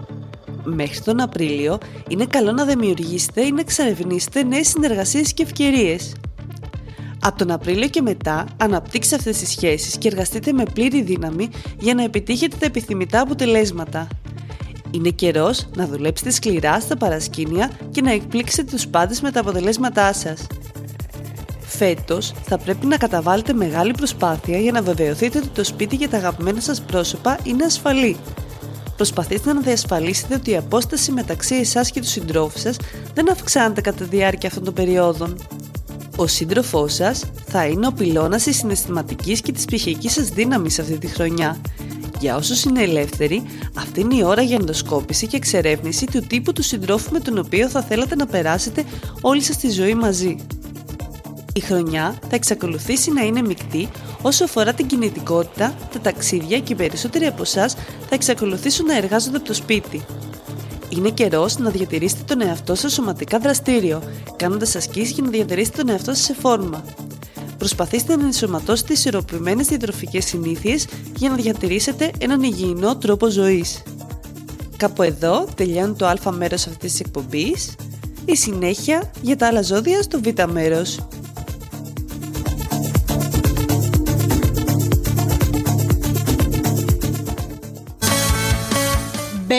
μέχρι 0.76 1.00
τον 1.00 1.20
Απρίλιο 1.20 1.78
είναι 2.08 2.26
καλό 2.26 2.52
να 2.52 2.66
δημιουργήσετε 2.66 3.42
ή 3.42 3.52
να 3.52 3.60
εξερευνήσετε 3.60 4.44
νέες 4.44 4.68
συνεργασίες 4.68 5.34
και 5.34 5.44
ευκαιρίες. 5.44 6.16
Από 7.22 7.38
τον 7.38 7.52
Απρίλιο 7.52 7.88
και 7.88 8.02
μετά 8.02 8.46
αναπτύξτε 8.58 9.16
αυτές 9.16 9.38
τις 9.38 9.50
σχέσεις 9.50 9.98
και 9.98 10.08
εργαστείτε 10.08 10.52
με 10.52 10.64
πλήρη 10.74 11.02
δύναμη 11.02 11.50
για 11.80 11.94
να 11.94 12.04
επιτύχετε 12.04 12.56
τα 12.60 12.66
επιθυμητά 12.66 13.22
αποτελέσματα. 13.22 14.08
Είναι 14.92 15.10
καιρός 15.10 15.68
να 15.76 15.88
δουλέψετε 15.88 16.30
σκληρά 16.30 16.80
στα 16.80 16.98
παρασκήνια 16.98 17.72
και 17.92 18.02
να 18.02 18.12
εκπλήξετε 18.12 18.72
τους 18.72 18.88
πάντες 18.88 19.22
με 19.22 19.32
τα 19.32 19.40
αποτελέσματά 19.40 20.14
σας. 20.14 20.48
Φέτος 21.60 22.34
θα 22.44 22.58
πρέπει 22.58 22.86
να 22.86 22.98
καταβάλλετε 22.98 23.54
μεγάλη 23.54 23.92
προσπάθεια 23.92 24.58
για 24.58 24.72
να 24.72 24.82
βεβαιωθείτε 24.82 25.38
ότι 25.38 25.48
το 25.48 25.64
σπίτι 25.64 25.96
για 25.96 26.10
τα 26.10 26.18
αγαπημένα 26.18 26.62
σας 26.62 26.82
πρόσωπα 26.82 27.38
είναι 27.44 27.64
ασφαλή 27.64 28.18
Προσπαθήστε 28.98 29.54
να 29.54 29.62
διασφαλίσετε 29.62 30.34
ότι 30.34 30.52
η 30.52 30.56
απόσταση 30.56 31.12
μεταξύ 31.12 31.56
εσάς 31.56 31.92
και 31.92 32.00
τους 32.00 32.10
συντρόφους 32.10 32.62
σας 32.62 32.78
δεν 33.14 33.32
αυξάνεται 33.32 33.82
κατά 33.82 33.98
τη 33.98 34.16
διάρκεια 34.16 34.50
αυτών 34.50 34.64
των 34.64 34.74
περιόδων. 34.74 35.38
Ο 36.16 36.28
σύντροφός 36.28 36.94
σας 36.94 37.24
θα 37.46 37.66
είναι 37.66 37.88
ο 37.88 37.92
πυλώνας 37.92 38.44
της 38.44 38.58
συναισθηματικής 38.58 39.42
και 39.42 39.52
της 39.52 39.66
ψυχικής 39.66 40.14
σας 40.14 40.30
δύναμης 40.30 40.80
αυτή 40.80 40.98
τη 40.98 41.08
χρονιά. 41.08 41.62
Για 42.20 42.36
όσους 42.36 42.64
είναι 42.64 42.82
ελεύθεροι, 42.82 43.44
αυτή 43.74 44.00
είναι 44.00 44.16
η 44.16 44.24
ώρα 44.24 44.42
για 44.42 44.56
ενδοσκόπηση 44.60 45.28
και 45.28 45.36
εξερεύνηση 45.36 46.06
του 46.06 46.20
τύπου 46.20 46.54
του 46.54 46.64
συντρόφου 46.64 47.12
με 47.12 47.20
τον 47.20 47.38
οποίο 47.38 47.70
θα 47.70 47.82
θέλατε 47.82 48.16
να 48.16 48.26
περάσετε 48.26 48.84
όλη 49.22 49.42
σας 49.42 49.58
τη 49.58 49.70
ζωή 49.70 49.94
μαζί. 49.96 50.36
Η 51.58 51.60
χρονιά 51.60 52.20
θα 52.22 52.36
εξακολουθήσει 52.36 53.12
να 53.12 53.22
είναι 53.22 53.42
μεικτή 53.42 53.90
όσο 54.22 54.44
αφορά 54.44 54.74
την 54.74 54.88
κινητικότητα, 54.88 55.76
τα 55.94 56.00
ταξίδια 56.00 56.60
και 56.60 56.74
οι 56.74 56.76
περισσότεροι 56.76 57.26
από 57.26 57.42
εσάς 57.42 57.74
θα 57.74 58.16
εξακολουθήσουν 58.16 58.86
να 58.86 58.98
εργάζονται 58.98 59.38
από 59.38 59.46
το 59.46 59.54
σπίτι. 59.54 60.06
Είναι 60.90 61.10
καιρός 61.10 61.58
να 61.58 61.70
διατηρήσετε 61.70 62.22
τον 62.26 62.42
εαυτό 62.42 62.76
σας 62.76 62.94
σωματικά 62.94 63.40
δραστήριο, 63.40 64.04
κάνοντας 64.36 64.76
ασκήσεις 64.76 65.12
για 65.12 65.24
να 65.24 65.30
διατηρήσετε 65.30 65.78
τον 65.78 65.90
εαυτό 65.90 66.14
σας 66.14 66.24
σε 66.24 66.36
φόρμα. 66.40 66.84
Προσπαθήστε 67.58 68.16
να 68.16 68.26
ενσωματώσετε 68.26 68.94
ισορροπημένες 68.94 69.68
διατροφικές 69.68 70.26
συνήθειες 70.26 70.88
για 71.16 71.30
να 71.30 71.36
διατηρήσετε 71.36 72.12
έναν 72.18 72.44
υγιεινό 72.44 72.98
τρόπο 72.98 73.28
ζωής. 73.28 73.84
Κάπου 74.78 75.04
εδώ 75.04 75.48
τελειώνει 75.56 75.94
το 75.94 76.06
α 76.06 76.32
μέρος 76.32 76.68
αυτής 76.68 76.92
της 76.92 77.00
εκπομπής, 77.00 77.76
η 78.26 78.36
συνέχεια 78.36 79.12
για 79.22 79.38
τα 79.38 79.48
άλλα 79.48 79.62
ζώδια 79.62 80.02
στο 80.02 80.20
β 80.20 80.52
μέρος. 80.52 81.00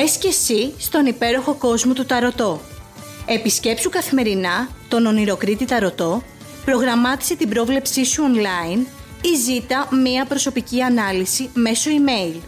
Μπες 0.00 0.17
και 0.17 0.28
εσύ 0.28 0.75
στον 0.78 1.07
υπέροχο 1.07 1.55
κόσμο 1.55 1.93
του 1.93 2.05
Ταρωτό. 2.05 2.61
Επισκέψου 3.26 3.90
καθημερινά 3.90 4.69
τον 4.88 5.07
ονειροκρίτη 5.07 5.64
Ταρωτό, 5.64 6.23
προγραμμάτισε 6.64 7.37
την 7.37 7.49
πρόβλεψή 7.49 8.05
σου 8.05 8.23
online 8.23 8.87
ή 9.23 9.37
ζήτα 9.37 9.88
μία 10.02 10.25
προσωπική 10.25 10.83
ανάλυση 10.83 11.50
μέσω 11.55 11.90
email. 11.90 12.40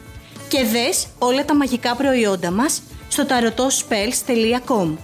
Και 0.49 0.64
δες 0.64 1.07
όλα 1.19 1.45
τα 1.45 1.57
μαγικά 1.57 1.97
προϊόντα 1.97 2.50
μας 2.50 2.83
στο 3.09 3.25
tarotspells.com 3.28 4.97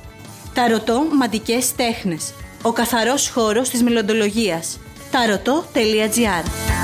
Ταρωτό 0.55 1.07
Μαντικές 1.13 1.75
Τέχνες. 1.75 2.33
Ο 2.63 2.73
καθαρός 2.73 3.29
χώρος 3.29 3.69
της 3.69 3.83
μελλοντολογίας. 3.83 4.79
tarot.gr 5.13 6.76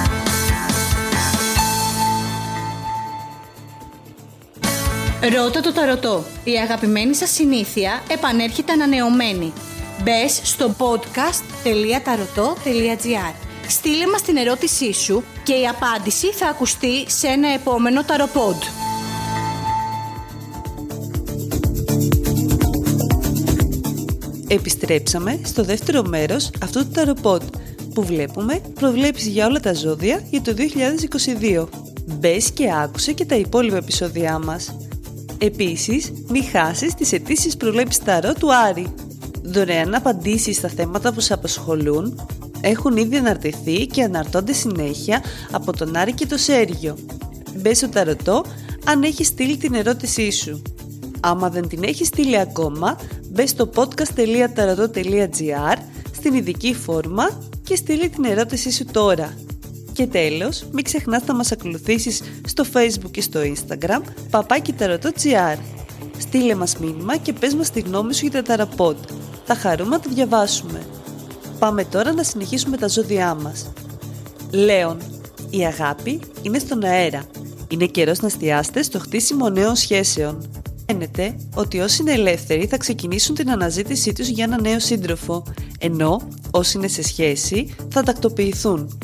Ρώτα 5.31 5.61
το 5.61 5.73
ταρωτό. 5.73 6.25
Η 6.45 6.51
αγαπημένη 6.51 7.15
σας 7.15 7.31
συνήθεια 7.31 8.03
επανέρχεται 8.09 8.73
ανανεωμένη. 8.73 9.53
Μπες 10.03 10.41
στο 10.43 10.75
podcast.taroto.gr 10.79 13.35
Στείλε 13.69 14.07
μας 14.07 14.23
την 14.23 14.37
ερώτησή 14.37 14.93
σου 14.93 15.25
και 15.43 15.53
η 15.53 15.67
απάντηση 15.67 16.27
θα 16.27 16.47
ακουστεί 16.47 17.11
σε 17.11 17.27
ένα 17.27 17.49
επόμενο 17.49 18.05
ταροπόντ. 18.05 18.63
Επιστρέψαμε 24.49 25.41
στο 25.45 25.63
δεύτερο 25.63 26.03
μέρος 26.03 26.51
αυτού 26.63 26.79
του 26.79 26.91
ταροπόντ 26.91 27.43
που 27.95 28.05
βλέπουμε 28.05 28.61
προβλέψεις 28.75 29.27
για 29.27 29.47
όλα 29.47 29.61
τα 29.61 29.75
ζώδια 29.75 30.23
για 30.31 30.43
το 30.43 30.55
2022. 30.55 31.69
Μπες 32.07 32.51
και 32.51 32.73
άκουσε 32.83 33.13
και 33.13 33.25
τα 33.25 33.35
υπόλοιπα 33.35 33.77
επεισόδια 33.77 34.39
μας. 34.39 34.77
Επίσης, 35.45 36.13
μη 36.29 36.43
χάσεις 36.43 36.95
τις 36.95 37.13
αιτήσεις 37.13 37.57
προβλέψεις 37.57 38.05
ταρό 38.05 38.33
του 38.33 38.55
Άρη. 38.55 38.95
Δωρεάν 39.43 39.95
απαντήσεις 39.95 40.57
στα 40.57 40.69
θέματα 40.69 41.13
που 41.13 41.21
σε 41.21 41.33
απασχολούν 41.33 42.27
έχουν 42.61 42.97
ήδη 42.97 43.17
αναρτηθεί 43.17 43.87
και 43.87 44.03
αναρτώνται 44.03 44.53
συνέχεια 44.53 45.23
από 45.51 45.73
τον 45.73 45.97
Άρη 45.97 46.13
και 46.13 46.27
το 46.27 46.37
Σέργιο. 46.37 46.97
Μπες 47.57 47.77
στο 47.77 47.89
ταρωτό 47.89 48.45
αν 48.85 49.03
έχεις 49.03 49.27
στείλει 49.27 49.57
την 49.57 49.75
ερώτησή 49.75 50.31
σου. 50.31 50.63
Άμα 51.21 51.51
δεν 51.51 51.69
την 51.69 51.83
έχεις 51.83 52.07
στείλει 52.07 52.39
ακόμα, 52.39 52.99
μπες 53.31 53.51
στο 53.51 53.71
podcast.tarotot.gr 53.75 55.77
στην 56.15 56.35
ειδική 56.35 56.75
φόρμα 56.75 57.39
και 57.63 57.77
στείλει 57.77 58.09
την 58.09 58.25
ερώτησή 58.25 58.73
σου 58.73 58.85
τώρα. 58.85 59.35
Και 59.93 60.07
τέλος, 60.07 60.65
μην 60.73 60.85
ξεχνάς 60.85 61.25
να 61.25 61.35
μας 61.35 61.53
ακολουθήσεις 61.53 62.23
στο 62.47 62.65
facebook 62.73 63.11
και 63.11 63.21
στο 63.21 63.41
instagram 63.41 64.01
papakitarotot.gr 64.31 65.59
Στείλε 66.19 66.55
μας 66.55 66.77
μήνυμα 66.77 67.17
και 67.17 67.33
πες 67.33 67.55
μας 67.55 67.71
τη 67.71 67.81
γνώμη 67.81 68.15
σου 68.15 68.27
για 68.27 68.43
τα 68.43 68.43
ταραπότ. 68.43 68.97
Θα 69.45 69.55
χαρούμε 69.55 69.91
να 69.91 70.01
το 70.01 70.11
διαβάσουμε. 70.15 70.83
Πάμε 71.59 71.85
τώρα 71.85 72.13
να 72.13 72.23
συνεχίσουμε 72.23 72.77
τα 72.77 72.89
ζώδιά 72.89 73.35
μας. 73.35 73.73
Λέων, 74.51 74.99
η 75.51 75.67
αγάπη 75.67 76.21
είναι 76.43 76.59
στον 76.59 76.85
αέρα. 76.85 77.23
Είναι 77.69 77.87
καιρός 77.87 78.21
να 78.21 78.27
εστιάσετε 78.27 78.83
στο 78.83 78.99
χτίσιμο 78.99 79.49
νέων 79.49 79.77
σχέσεων. 79.77 80.51
Φαίνεται 80.87 81.37
ότι 81.55 81.81
όσοι 81.81 82.03
είναι 82.03 82.13
ελεύθεροι 82.13 82.67
θα 82.67 82.77
ξεκινήσουν 82.77 83.35
την 83.35 83.51
αναζήτησή 83.51 84.13
τους 84.13 84.29
για 84.29 84.45
ένα 84.45 84.61
νέο 84.61 84.79
σύντροφο, 84.81 85.45
ενώ 85.79 86.29
όσοι 86.51 86.77
είναι 86.77 86.89
σε 86.89 87.03
σχέση 87.03 87.75
θα 87.89 88.03
τακτοποιηθούν. 88.03 88.99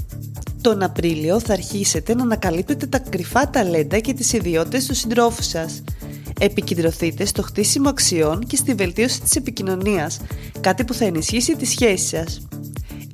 Τον 0.60 0.82
Απρίλιο 0.82 1.40
θα 1.40 1.52
αρχίσετε 1.52 2.14
να 2.14 2.22
ανακαλύπτετε 2.22 2.86
τα 2.86 2.98
κρυφά 2.98 3.50
ταλέντα 3.50 3.98
και 3.98 4.12
τις 4.12 4.32
ιδιότητες 4.32 4.86
του 4.86 4.94
συντρόφου 4.94 5.42
σας. 5.42 5.82
Επικεντρωθείτε 6.40 7.24
στο 7.24 7.42
χτίσιμο 7.42 7.88
αξιών 7.88 8.46
και 8.46 8.56
στη 8.56 8.74
βελτίωση 8.74 9.20
της 9.20 9.36
επικοινωνίας, 9.36 10.20
κάτι 10.60 10.84
που 10.84 10.94
θα 10.94 11.04
ενισχύσει 11.04 11.56
τη 11.56 11.66
σχέση 11.66 12.06
σας. 12.06 12.46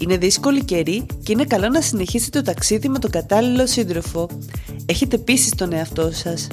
Είναι 0.01 0.17
δύσκολη 0.17 0.65
καιρή 0.65 1.07
και 1.23 1.33
είναι 1.33 1.45
καλό 1.45 1.69
να 1.69 1.81
συνεχίσετε 1.81 2.41
το 2.41 2.45
ταξίδι 2.45 2.89
με 2.89 2.99
τον 2.99 3.11
κατάλληλο 3.11 3.67
σύντροφο. 3.67 4.29
Έχετε 4.87 5.19
πείσει 5.19 5.49
στον 5.49 5.73
εαυτό 5.73 6.11
σας. 6.13 6.47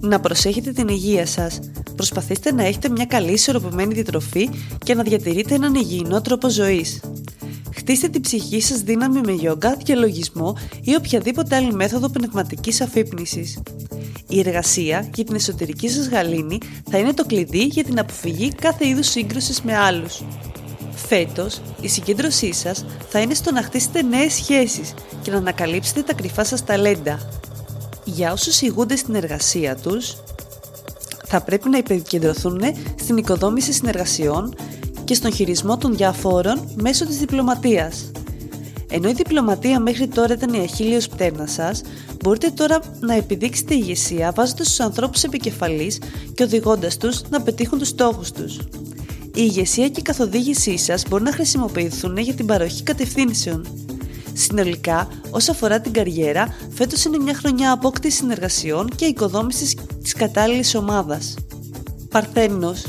Να 0.00 0.20
προσέχετε 0.20 0.72
την 0.72 0.88
υγεία 0.88 1.26
σας. 1.26 1.60
Προσπαθήστε 1.96 2.52
να 2.52 2.64
έχετε 2.64 2.88
μια 2.88 3.04
καλή 3.04 3.32
ισορροπημένη 3.32 3.94
διατροφή 3.94 4.48
και 4.84 4.94
να 4.94 5.02
διατηρείτε 5.02 5.54
έναν 5.54 5.74
υγιεινό 5.74 6.20
τρόπο 6.20 6.48
ζωής. 6.48 7.00
Χτίστε 7.86 8.08
την 8.08 8.20
ψυχή 8.20 8.60
σας 8.60 8.80
δύναμη 8.80 9.20
με 9.24 9.32
γιόγκα, 9.32 9.76
διαλογισμό 9.84 10.56
ή 10.80 10.94
οποιαδήποτε 10.94 11.56
άλλη 11.56 11.72
μέθοδο 11.72 12.08
πνευματικής 12.08 12.80
αφύπνισης. 12.80 13.58
Η 14.28 14.38
εργασία 14.38 15.08
για 15.14 15.24
την 15.24 15.34
εσωτερική 15.34 15.88
σας 15.88 16.08
γαλήνη 16.08 16.58
θα 16.90 16.98
είναι 16.98 17.12
το 17.12 17.24
κλειδί 17.24 17.64
για 17.64 17.84
την 17.84 17.98
αποφυγή 17.98 18.54
κάθε 18.54 18.88
είδους 18.88 19.08
σύγκρουσης 19.08 19.62
με 19.62 19.76
άλλους. 19.76 20.22
Φέτος, 20.94 21.60
η 21.80 21.88
συγκέντρωσή 21.88 22.52
σας 22.52 22.84
θα 23.08 23.20
είναι 23.20 23.34
στο 23.34 23.52
να 23.52 23.62
χτίσετε 23.62 24.02
νέες 24.02 24.32
σχέσεις 24.32 24.94
και 25.22 25.30
να 25.30 25.36
ανακαλύψετε 25.36 26.02
τα 26.02 26.14
κρυφά 26.14 26.44
σας 26.44 26.64
ταλέντα. 26.64 27.18
Για 28.04 28.32
όσους 28.32 28.60
ηγούνται 28.60 28.96
στην 28.96 29.14
εργασία 29.14 29.76
τους, 29.76 30.16
θα 31.26 31.40
πρέπει 31.40 31.68
να 31.68 31.78
επικεντρωθούν 31.78 32.60
στην 33.00 33.16
οικοδόμηση 33.16 33.72
συνεργασιών 33.72 34.54
και 35.04 35.14
στον 35.14 35.32
χειρισμό 35.32 35.76
των 35.76 35.96
διαφόρων 35.96 36.68
μέσω 36.74 37.06
της 37.06 37.18
διπλωματίας. 37.18 38.10
Ενώ 38.90 39.08
η 39.08 39.12
διπλωματία 39.12 39.80
μέχρι 39.80 40.08
τώρα 40.08 40.34
ήταν 40.34 40.54
η 40.54 40.58
αχίλιος 40.58 41.08
πτέρνα 41.08 41.46
σας, 41.46 41.82
μπορείτε 42.22 42.50
τώρα 42.50 42.80
να 43.00 43.14
επιδείξετε 43.14 43.74
ηγεσία 43.74 44.32
βάζοντας 44.36 44.68
τους 44.68 44.80
ανθρώπους 44.80 45.22
επικεφαλής 45.22 45.98
και 46.34 46.42
οδηγώντας 46.42 46.96
τους 46.96 47.22
να 47.30 47.42
πετύχουν 47.42 47.78
τους 47.78 47.88
στόχους 47.88 48.30
τους. 48.30 48.56
Η 49.36 49.42
ηγεσία 49.42 49.88
και 49.88 50.00
η 50.00 50.02
καθοδήγησή 50.02 50.78
σας 50.78 51.02
μπορεί 51.08 51.22
να 51.22 51.32
χρησιμοποιηθούν 51.32 52.16
για 52.16 52.34
την 52.34 52.46
παροχή 52.46 52.82
κατευθύνσεων. 52.82 53.66
Συνολικά, 54.32 55.08
όσο 55.30 55.52
αφορά 55.52 55.80
την 55.80 55.92
καριέρα, 55.92 56.56
φέτος 56.70 57.04
είναι 57.04 57.18
μια 57.18 57.34
χρονιά 57.34 57.72
απόκτησης 57.72 58.18
συνεργασιών 58.18 58.88
και 58.96 59.04
οικοδόμησης 59.04 59.74
της 60.02 60.12
κατάλληλης 60.12 60.74
ομάδας. 60.74 61.34
Παρθένος, 62.08 62.84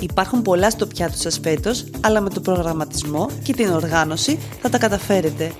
Υπάρχουν 0.00 0.42
πολλά 0.42 0.70
στο 0.70 0.86
πιάτο 0.86 1.16
σας 1.16 1.40
φέτος, 1.42 1.84
αλλά 2.00 2.20
με 2.20 2.30
τον 2.30 2.42
προγραμματισμό 2.42 3.30
και 3.42 3.52
την 3.52 3.70
οργάνωση 3.70 4.38
θα 4.62 4.68
τα 4.68 4.78
καταφέρετε. 4.78 5.52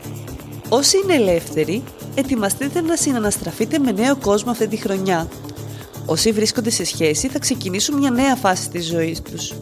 Όσοι 0.69 0.97
είναι 1.03 1.15
ελεύθεροι, 1.15 1.83
ετοιμαστείτε 2.15 2.81
να 2.81 2.97
συναναστραφείτε 2.97 3.79
με 3.79 3.93
νέο 3.93 4.17
κόσμο 4.17 4.51
αυτή 4.51 4.69
τη 4.69 4.77
χρονιά. 4.77 5.29
Όσοι 6.07 6.33
βρίσκονται 6.33 6.71
σε 6.71 6.85
σχέση 6.85 7.29
θα 7.29 7.39
ξεκινήσουν 7.39 7.99
μια 7.99 8.11
νέα 8.11 8.37
φάση 8.37 8.71
της 8.71 8.87
ζωής 8.87 9.23
τους. 9.23 9.53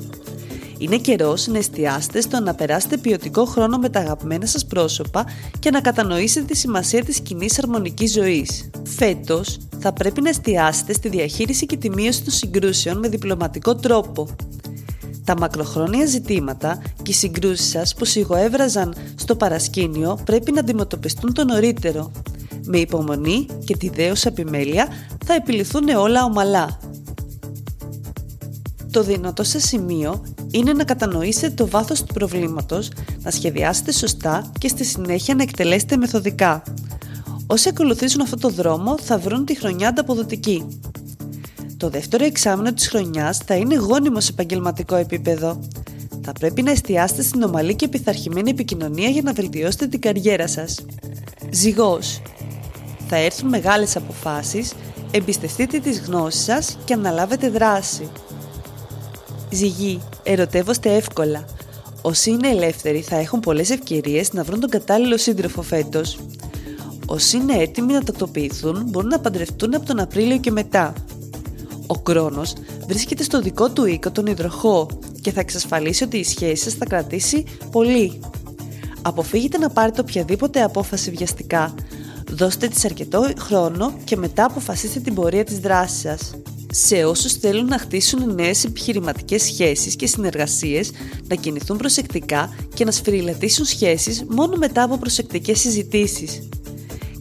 Είναι 0.78 0.96
καιρός 0.96 1.46
να 1.46 1.58
εστιάσετε 1.58 2.20
στο 2.20 2.40
να 2.40 2.54
περάσετε 2.54 2.96
ποιοτικό 2.96 3.44
χρόνο 3.44 3.76
με 3.76 3.88
τα 3.88 4.00
αγαπημένα 4.00 4.46
σας 4.46 4.66
πρόσωπα 4.66 5.24
και 5.58 5.70
να 5.70 5.80
κατανοήσετε 5.80 6.46
τη 6.46 6.56
σημασία 6.56 7.04
της 7.04 7.20
κοινή 7.20 7.48
αρμονικής 7.62 8.12
ζωής. 8.12 8.70
Φέτος, 8.82 9.58
θα 9.78 9.92
πρέπει 9.92 10.20
να 10.20 10.28
εστιάσετε 10.28 10.92
στη 10.92 11.08
διαχείριση 11.08 11.66
και 11.66 11.76
τη 11.76 11.90
μείωση 11.90 12.22
των 12.22 12.32
συγκρούσεων 12.32 12.98
με 12.98 13.08
διπλωματικό 13.08 13.74
τρόπο. 13.74 14.28
Τα 15.28 15.38
μακροχρόνια 15.38 16.06
ζητήματα 16.06 16.82
και 17.02 17.10
οι 17.10 17.14
συγκρούσεις 17.14 17.68
σας 17.68 17.94
που 17.94 18.04
σιγοέβραζαν 18.04 18.94
στο 19.14 19.36
παρασκήνιο 19.36 20.18
πρέπει 20.24 20.52
να 20.52 20.60
αντιμετωπιστούν 20.60 21.34
το 21.34 21.44
νωρίτερο. 21.44 22.10
Με 22.64 22.78
υπομονή 22.78 23.46
και 23.64 23.76
τη 23.76 23.88
δέουσα 23.88 24.28
επιμέλεια 24.28 24.88
θα 25.24 25.34
επιληθούν 25.34 25.88
όλα 25.88 26.24
ομαλά. 26.24 26.78
Το 28.90 29.02
δυνατό 29.02 29.42
σας 29.42 29.62
σημείο 29.62 30.22
είναι 30.50 30.72
να 30.72 30.84
κατανοήσετε 30.84 31.54
το 31.54 31.68
βάθος 31.68 32.02
του 32.02 32.14
προβλήματος, 32.14 32.90
να 33.22 33.30
σχεδιάσετε 33.30 33.92
σωστά 33.92 34.50
και 34.58 34.68
στη 34.68 34.84
συνέχεια 34.84 35.34
να 35.34 35.42
εκτελέσετε 35.42 35.96
μεθοδικά. 35.96 36.62
Όσοι 37.46 37.68
ακολουθήσουν 37.68 38.20
αυτό 38.20 38.36
το 38.36 38.48
δρόμο 38.48 38.98
θα 38.98 39.18
βρουν 39.18 39.44
τη 39.44 39.56
χρονιά 39.58 39.88
ανταποδοτική. 39.88 40.80
Το 41.78 41.88
δεύτερο 41.88 42.24
εξάμεινο 42.24 42.72
της 42.72 42.88
χρονιάς 42.88 43.38
θα 43.38 43.54
είναι 43.54 43.74
γόνιμο 43.74 44.20
σε 44.20 44.30
επαγγελματικό 44.32 44.96
επίπεδο. 44.96 45.60
Θα 46.22 46.32
πρέπει 46.32 46.62
να 46.62 46.70
εστιάσετε 46.70 47.22
στην 47.22 47.42
ομαλή 47.42 47.74
και 47.74 47.88
πειθαρχημένη 47.88 48.50
επικοινωνία 48.50 49.08
για 49.08 49.22
να 49.22 49.32
βελτιώσετε 49.32 49.86
την 49.86 50.00
καριέρα 50.00 50.46
σας. 50.48 50.84
Ζυγός. 51.50 52.22
Θα 53.08 53.16
έρθουν 53.16 53.48
μεγάλες 53.48 53.96
αποφάσεις, 53.96 54.72
εμπιστευτείτε 55.10 55.78
τις 55.78 56.00
γνώσεις 56.00 56.42
σας 56.42 56.78
και 56.84 56.92
αναλάβετε 56.94 57.48
δράση. 57.48 58.08
Ζυγή. 59.50 60.00
Ερωτεύοστε 60.22 60.94
εύκολα. 60.94 61.44
Όσοι 62.02 62.30
είναι 62.30 62.48
ελεύθεροι 62.48 63.00
θα 63.00 63.16
έχουν 63.16 63.40
πολλές 63.40 63.70
ευκαιρίες 63.70 64.32
να 64.32 64.42
βρουν 64.42 64.60
τον 64.60 64.70
κατάλληλο 64.70 65.16
σύντροφο 65.16 65.62
φέτος. 65.62 66.18
Όσοι 67.06 67.36
είναι 67.36 67.54
έτοιμοι 67.54 67.92
να 67.92 68.02
τακτοποιηθούν 68.02 68.84
μπορούν 68.88 69.08
να 69.08 69.20
παντρευτούν 69.20 69.74
από 69.74 69.86
τον 69.86 70.00
Απρίλιο 70.00 70.38
και 70.38 70.50
μετά. 70.50 70.92
Ο 71.90 71.98
Κρόνος 71.98 72.52
βρίσκεται 72.86 73.22
στο 73.22 73.40
δικό 73.40 73.70
του 73.70 73.84
οίκο 73.86 74.10
τον 74.10 74.26
υδροχό 74.26 74.88
και 75.20 75.32
θα 75.32 75.40
εξασφαλίσει 75.40 76.04
ότι 76.04 76.16
η 76.16 76.24
σχέση 76.24 76.62
σας 76.62 76.74
θα 76.74 76.84
κρατήσει 76.84 77.44
πολύ. 77.70 78.20
Αποφύγετε 79.02 79.58
να 79.58 79.70
πάρετε 79.70 80.00
οποιαδήποτε 80.00 80.62
απόφαση 80.62 81.10
βιαστικά. 81.10 81.74
Δώστε 82.30 82.68
της 82.68 82.84
αρκετό 82.84 83.32
χρόνο 83.38 83.92
και 84.04 84.16
μετά 84.16 84.44
αποφασίστε 84.44 85.00
την 85.00 85.14
πορεία 85.14 85.44
της 85.44 85.58
δράσης 85.58 86.00
σας. 86.00 86.34
Σε 86.72 87.04
όσους 87.04 87.32
θέλουν 87.32 87.66
να 87.66 87.78
χτίσουν 87.78 88.34
νέες 88.34 88.64
επιχειρηματικές 88.64 89.42
σχέσεις 89.42 89.96
και 89.96 90.06
συνεργασίες, 90.06 90.90
να 91.28 91.34
κινηθούν 91.34 91.76
προσεκτικά 91.76 92.54
και 92.74 92.84
να 92.84 92.90
σφυριλατήσουν 92.90 93.64
σχέσεις 93.64 94.24
μόνο 94.28 94.56
μετά 94.56 94.82
από 94.82 94.96
προσεκτικές 94.96 95.60
συζητήσεις. 95.60 96.48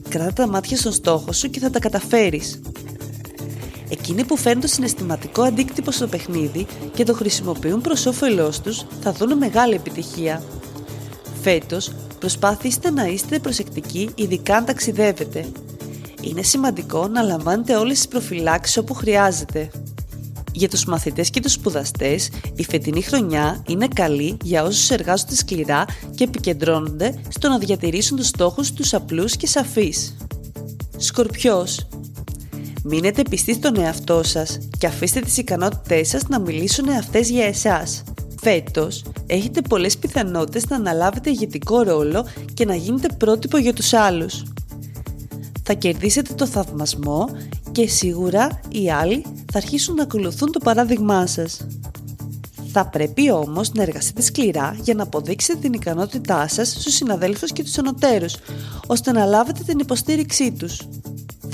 Κράτα 0.09 0.33
τα 0.33 0.47
μάτια 0.47 0.77
στον 0.77 0.91
στόχο 0.91 1.31
σου 1.31 1.49
και 1.49 1.59
θα 1.59 1.69
τα 1.69 1.79
καταφέρεις. 1.79 2.59
Εκείνοι 3.89 4.25
που 4.25 4.37
φέρνουν 4.37 4.61
το 4.61 4.67
συναισθηματικό 4.67 5.41
αντίκτυπο 5.41 5.91
στο 5.91 6.07
παιχνίδι 6.07 6.65
και 6.93 7.03
το 7.03 7.13
χρησιμοποιούν 7.13 7.81
προς 7.81 8.05
όφελός 8.05 8.61
τους 8.61 8.85
θα 9.01 9.11
δουν 9.11 9.37
μεγάλη 9.37 9.73
επιτυχία. 9.73 10.43
Φέτος, 11.41 11.91
προσπάθηστε 12.19 12.89
να 12.91 13.05
είστε 13.05 13.39
προσεκτικοί 13.39 14.09
ειδικά 14.15 14.55
αν 14.55 14.65
ταξιδεύετε. 14.65 15.45
Είναι 16.21 16.41
σημαντικό 16.41 17.07
να 17.07 17.21
λαμβάνετε 17.21 17.75
όλες 17.75 17.97
τις 17.97 18.07
προφυλάξεις 18.07 18.77
όπου 18.77 18.93
χρειάζεται. 18.93 19.69
Για 20.51 20.69
τους 20.69 20.85
μαθητές 20.85 21.29
και 21.29 21.41
τους 21.41 21.51
σπουδαστές, 21.51 22.29
η 22.55 22.63
φετινή 22.63 23.01
χρονιά 23.01 23.63
είναι 23.67 23.87
καλή 23.87 24.37
για 24.43 24.63
όσους 24.63 24.89
εργάζονται 24.89 25.35
σκληρά 25.35 25.85
και 26.15 26.23
επικεντρώνονται 26.23 27.19
στο 27.29 27.49
να 27.49 27.57
διατηρήσουν 27.57 28.17
τους 28.17 28.27
στόχους 28.27 28.73
τους 28.73 28.93
απλούς 28.93 29.35
και 29.35 29.47
σαφείς. 29.47 30.15
Σκορπιός 30.97 31.87
Μείνετε 32.83 33.21
πιστοί 33.29 33.53
στον 33.53 33.77
εαυτό 33.79 34.23
σας 34.23 34.57
και 34.77 34.87
αφήστε 34.87 35.19
τις 35.19 35.37
ικανότητές 35.37 36.07
σας 36.07 36.27
να 36.27 36.39
μιλήσουν 36.39 36.89
αυτές 36.89 37.29
για 37.29 37.45
εσάς. 37.45 38.03
Φέτος, 38.41 39.03
έχετε 39.27 39.61
πολλές 39.61 39.97
πιθανότητες 39.97 40.65
να 40.65 40.75
αναλάβετε 40.75 41.29
ηγετικό 41.29 41.81
ρόλο 41.81 42.25
και 42.53 42.65
να 42.65 42.75
γίνετε 42.75 43.07
πρότυπο 43.17 43.57
για 43.57 43.73
τους 43.73 43.93
άλλους. 43.93 44.43
Θα 45.63 45.73
κερδίσετε 45.73 46.33
το 46.33 46.47
θαυμασμό 46.47 47.29
και 47.71 47.87
σίγουρα 47.87 48.59
οι 48.69 48.91
άλλοι 48.91 49.25
θα 49.51 49.57
αρχίσουν 49.57 49.95
να 49.95 50.03
ακολουθούν 50.03 50.51
το 50.51 50.59
παράδειγμά 50.59 51.27
σας. 51.27 51.67
Θα 52.71 52.85
πρέπει 52.85 53.31
όμως 53.31 53.71
να 53.73 53.81
εργαστείτε 53.81 54.21
σκληρά 54.21 54.77
για 54.81 54.93
να 54.93 55.03
αποδείξετε 55.03 55.59
την 55.59 55.73
ικανότητά 55.73 56.47
σας 56.47 56.69
στους 56.69 56.93
συναδέλφους 56.93 57.51
και 57.51 57.63
τους 57.63 57.77
ανωτέρους, 57.77 58.35
ώστε 58.87 59.11
να 59.11 59.25
λάβετε 59.25 59.63
την 59.65 59.79
υποστήριξή 59.79 60.51
τους. 60.51 60.79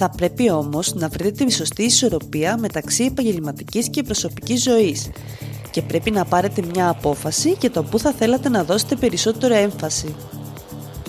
Θα 0.06 0.12
πρέπει 0.18 0.52
όμως 0.52 0.94
να 0.94 1.08
βρείτε 1.08 1.46
τη 1.46 1.54
σωστή 1.54 1.84
ισορροπία 1.84 2.58
μεταξύ 2.58 3.04
επαγγελματικής 3.04 3.90
και 3.90 4.04
προσωπικής 4.04 4.64
ζωής 4.64 5.10
και 5.72 5.82
πρέπει 5.82 6.12
να 6.12 6.26
πάρετε 6.26 6.62
μια 6.74 6.90
απόφαση 6.90 7.58
για 7.60 7.72
το 7.72 7.84
που 7.84 8.00
θα 8.00 8.12
θέλατε 8.12 8.50
να 8.50 8.64
δώσετε 8.64 8.96
περισσότερο 8.96 9.56
έμφαση. 9.56 10.16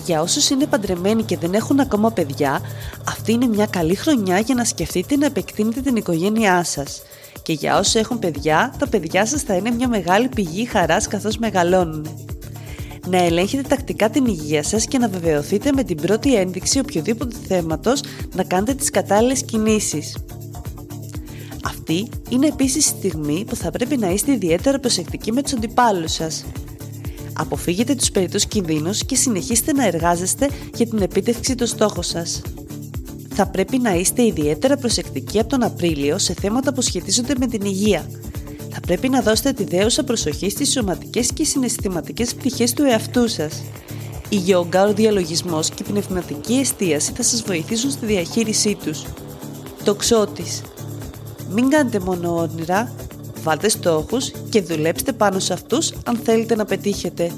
Για 0.05 0.21
όσους 0.21 0.49
είναι 0.49 0.65
παντρεμένοι 0.65 1.23
και 1.23 1.37
δεν 1.37 1.53
έχουν 1.53 1.79
ακόμα 1.79 2.11
παιδιά, 2.11 2.61
αυτή 3.07 3.31
είναι 3.31 3.47
μια 3.47 3.65
καλή 3.65 3.95
χρονιά 3.95 4.39
για 4.39 4.55
να 4.55 4.63
σκεφτείτε 4.65 5.15
να 5.15 5.25
επεκτείνετε 5.25 5.81
την 5.81 5.95
οικογένειά 5.95 6.63
σας. 6.63 7.01
Και 7.43 7.53
για 7.53 7.77
όσους 7.77 7.95
έχουν 7.95 8.19
παιδιά, 8.19 8.73
τα 8.79 8.87
παιδιά 8.87 9.25
σας 9.25 9.41
θα 9.41 9.55
είναι 9.55 9.71
μια 9.71 9.87
μεγάλη 9.87 10.27
πηγή 10.27 10.65
χαράς 10.65 11.07
καθώς 11.07 11.37
μεγαλώνουν 11.37 12.24
να 13.09 13.17
ελέγχετε 13.17 13.67
τακτικά 13.67 14.09
την 14.09 14.25
υγεία 14.25 14.63
σας 14.63 14.85
και 14.85 14.97
να 14.97 15.09
βεβαιωθείτε 15.09 15.71
με 15.75 15.83
την 15.83 15.97
πρώτη 15.97 16.35
ένδειξη 16.35 16.79
οποιοδήποτε 16.79 17.35
θέματος 17.47 18.01
να 18.35 18.43
κάνετε 18.43 18.73
τις 18.73 18.89
κατάλληλες 18.89 19.43
κινήσεις. 19.43 20.17
Αυτή 21.63 22.07
είναι 22.29 22.47
επίσης 22.47 22.85
η 22.85 22.89
στιγμή 22.89 23.45
που 23.47 23.55
θα 23.55 23.71
πρέπει 23.71 23.97
να 23.97 24.09
είστε 24.09 24.31
ιδιαίτερα 24.31 24.79
προσεκτικοί 24.79 25.31
με 25.31 25.41
τους 25.41 25.53
αντιπάλους 25.53 26.11
σας. 26.11 26.45
Αποφύγετε 27.33 27.95
τους 27.95 28.11
περιττούς 28.11 28.45
κινδύνους 28.45 29.05
και 29.05 29.15
συνεχίστε 29.15 29.73
να 29.73 29.85
εργάζεστε 29.85 30.49
για 30.75 30.87
την 30.87 31.01
επίτευξη 31.01 31.55
των 31.55 31.67
στόχων 31.67 32.03
σας. 32.03 32.41
Θα 33.33 33.47
πρέπει 33.47 33.77
να 33.77 33.93
είστε 33.95 34.25
ιδιαίτερα 34.25 34.77
προσεκτικοί 34.77 35.39
από 35.39 35.49
τον 35.49 35.63
Απρίλιο 35.63 36.17
σε 36.17 36.33
θέματα 36.33 36.73
που 36.73 36.81
σχετίζονται 36.81 37.33
με 37.39 37.47
την 37.47 37.61
υγεία, 37.61 38.09
θα 38.75 38.81
πρέπει 38.81 39.09
να 39.09 39.21
δώσετε 39.21 39.51
τη 39.51 39.63
δέουσα 39.63 40.03
προσοχή 40.03 40.49
στις 40.49 40.71
σωματικές 40.71 41.31
και 41.33 41.43
συναισθηματικές 41.43 42.35
πτυχές 42.35 42.73
του 42.73 42.83
εαυτού 42.83 43.27
σας. 43.27 43.63
Η 44.29 44.35
γιόγκα, 44.35 44.83
ο 44.87 44.93
διαλογισμός 44.93 45.69
και 45.69 45.83
η 45.87 45.91
πνευματική 45.91 46.53
εστίαση 46.53 47.11
θα 47.15 47.23
σας 47.23 47.41
βοηθήσουν 47.41 47.91
στη 47.91 48.05
διαχείρισή 48.05 48.77
τους. 48.83 49.03
Το 49.83 49.95
ξώτης. 49.95 50.61
Μην 51.49 51.69
κάνετε 51.69 51.99
μόνο 51.99 52.35
όνειρα, 52.35 52.91
βάλτε 53.43 53.69
στόχους 53.69 54.31
και 54.49 54.61
δουλέψτε 54.61 55.11
πάνω 55.11 55.39
σε 55.39 55.53
αυτούς 55.53 55.93
αν 56.05 56.19
θέλετε 56.23 56.55
να 56.55 56.65
πετύχετε. 56.65 57.31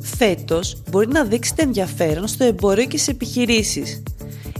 Φέτος 0.00 0.76
μπορεί 0.90 1.08
να 1.08 1.24
δείξετε 1.24 1.62
ενδιαφέρον 1.62 2.26
στο 2.26 2.44
εμπόριο 2.44 2.84
και 2.84 2.98
σε 2.98 3.10
επιχειρήσεις. 3.10 4.02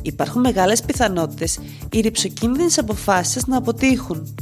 Υπάρχουν 0.03 0.41
μεγάλες 0.41 0.83
πιθανότητες 0.83 1.59
οι 1.93 2.01
ρηψοκίνδυνες 2.01 2.79
αποφάσεις 2.79 3.33
σας 3.33 3.47
να 3.47 3.57
αποτύχουν. 3.57 4.35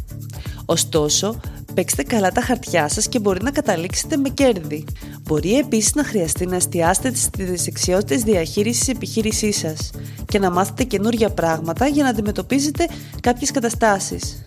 Ωστόσο, 0.66 1.40
παίξτε 1.74 2.03
καλά 2.03 2.31
τα 2.31 2.40
χαρτιά 2.40 2.88
σας 2.88 3.09
και 3.09 3.18
μπορεί 3.18 3.42
να 3.42 3.50
καταλήξετε 3.50 4.16
με 4.16 4.29
κέρδη. 4.29 4.85
Μπορεί 5.22 5.59
επίσης 5.59 5.94
να 5.94 6.05
χρειαστεί 6.05 6.46
να 6.46 6.57
εστιάσετε 6.57 7.14
στις 7.14 7.64
δεξιότητες 7.64 8.22
διαχείρισης 8.22 8.88
επιχείρησής 8.88 9.57
σας 9.57 9.90
και 10.27 10.38
να 10.38 10.50
μάθετε 10.50 10.85
καινούργια 10.85 11.31
πράγματα 11.31 11.87
για 11.87 12.03
να 12.03 12.09
αντιμετωπίζετε 12.09 12.88
κάποιες 13.20 13.50
καταστάσεις. 13.50 14.44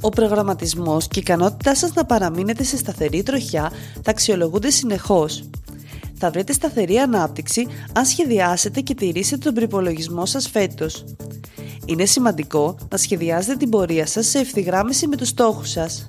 Ο 0.00 0.08
προγραμματισμός 0.08 1.08
και 1.08 1.18
η 1.18 1.22
ικανότητά 1.24 1.74
σας 1.74 1.92
να 1.94 2.04
παραμείνετε 2.04 2.62
σε 2.62 2.76
σταθερή 2.76 3.22
τροχιά 3.22 3.72
θα 4.02 4.10
αξιολογούνται 4.10 4.70
συνεχώς. 4.70 5.44
Θα 6.18 6.30
βρείτε 6.30 6.52
σταθερή 6.52 6.96
ανάπτυξη 6.96 7.66
αν 7.92 8.04
σχεδιάσετε 8.04 8.80
και 8.80 8.94
τηρήσετε 8.94 9.42
τον 9.42 9.54
προπολογισμό 9.54 10.26
σας 10.26 10.48
φέτος. 10.48 11.04
Είναι 11.88 12.04
σημαντικό 12.04 12.76
να 12.90 12.96
σχεδιάζετε 12.96 13.56
την 13.56 13.70
πορεία 13.70 14.06
σας 14.06 14.26
σε 14.26 14.38
ευθυγράμμιση 14.38 15.06
με 15.06 15.16
τους 15.16 15.28
στόχους 15.28 15.70
σας. 15.70 16.08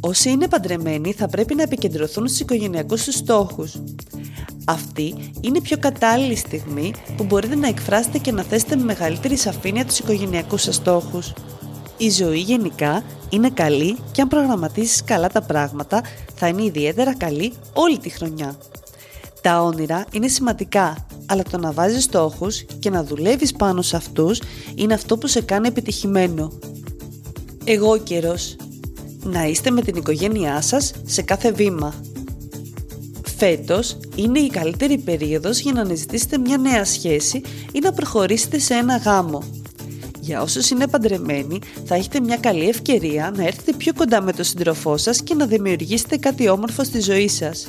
Όσοι 0.00 0.30
είναι 0.30 0.48
παντρεμένοι 0.48 1.12
θα 1.12 1.28
πρέπει 1.28 1.54
να 1.54 1.62
επικεντρωθούν 1.62 2.26
στους 2.26 2.40
οικογενειακούς 2.40 3.04
τους 3.04 3.14
στόχους. 3.14 3.82
Αυτή 4.64 5.14
είναι 5.40 5.58
η 5.58 5.60
πιο 5.60 5.78
κατάλληλη 5.78 6.36
στιγμή 6.36 6.94
που 7.16 7.24
μπορείτε 7.24 7.54
να 7.54 7.68
εκφράσετε 7.68 8.18
και 8.18 8.32
να 8.32 8.42
θέσετε 8.42 8.76
με 8.76 8.84
μεγαλύτερη 8.84 9.36
σαφήνεια 9.36 9.84
τους 9.84 9.98
οικογενειακούς 9.98 10.62
σας 10.62 10.74
στόχους. 10.74 11.32
Η 11.96 12.10
ζωή 12.10 12.38
γενικά 12.38 13.02
είναι 13.28 13.50
καλή 13.50 13.96
και 14.12 14.20
αν 14.20 14.28
προγραμματίσεις 14.28 15.04
καλά 15.04 15.28
τα 15.28 15.42
πράγματα 15.42 16.02
θα 16.34 16.48
είναι 16.48 16.64
ιδιαίτερα 16.64 17.16
καλή 17.16 17.52
όλη 17.72 17.98
τη 17.98 18.08
χρονιά. 18.08 18.58
Τα 19.40 19.62
όνειρα 19.62 20.04
είναι 20.12 20.28
σημαντικά 20.28 21.06
αλλά 21.28 21.42
το 21.50 21.58
να 21.58 21.72
βάζεις 21.72 22.04
στόχους 22.04 22.64
και 22.78 22.90
να 22.90 23.04
δουλεύεις 23.04 23.52
πάνω 23.52 23.82
σε 23.82 23.96
αυτούς 23.96 24.40
είναι 24.74 24.94
αυτό 24.94 25.18
που 25.18 25.26
σε 25.26 25.40
κάνει 25.40 25.68
επιτυχημένο. 25.68 26.52
Εγώ 27.64 27.98
καιρός. 27.98 28.56
Να 29.22 29.46
είστε 29.46 29.70
με 29.70 29.80
την 29.80 29.96
οικογένειά 29.96 30.60
σας 30.60 30.92
σε 31.04 31.22
κάθε 31.22 31.52
βήμα. 31.52 31.94
Φέτος 33.36 33.98
είναι 34.14 34.38
η 34.38 34.48
καλύτερη 34.48 34.98
περίοδος 34.98 35.60
για 35.60 35.72
να 35.72 35.80
αναζητήσετε 35.80 36.38
μια 36.38 36.56
νέα 36.56 36.84
σχέση 36.84 37.42
ή 37.72 37.78
να 37.78 37.92
προχωρήσετε 37.92 38.58
σε 38.58 38.74
ένα 38.74 38.96
γάμο. 38.96 39.42
Για 40.20 40.42
όσους 40.42 40.70
είναι 40.70 40.86
παντρεμένοι 40.86 41.58
θα 41.84 41.94
έχετε 41.94 42.20
μια 42.20 42.36
καλή 42.36 42.68
ευκαιρία 42.68 43.32
να 43.36 43.46
έρθετε 43.46 43.72
πιο 43.76 43.92
κοντά 43.92 44.22
με 44.22 44.32
τον 44.32 44.44
σύντροφό 44.44 44.96
σας 44.96 45.22
και 45.22 45.34
να 45.34 45.46
δημιουργήσετε 45.46 46.16
κάτι 46.16 46.48
όμορφο 46.48 46.84
στη 46.84 47.00
ζωή 47.00 47.28
σας 47.28 47.68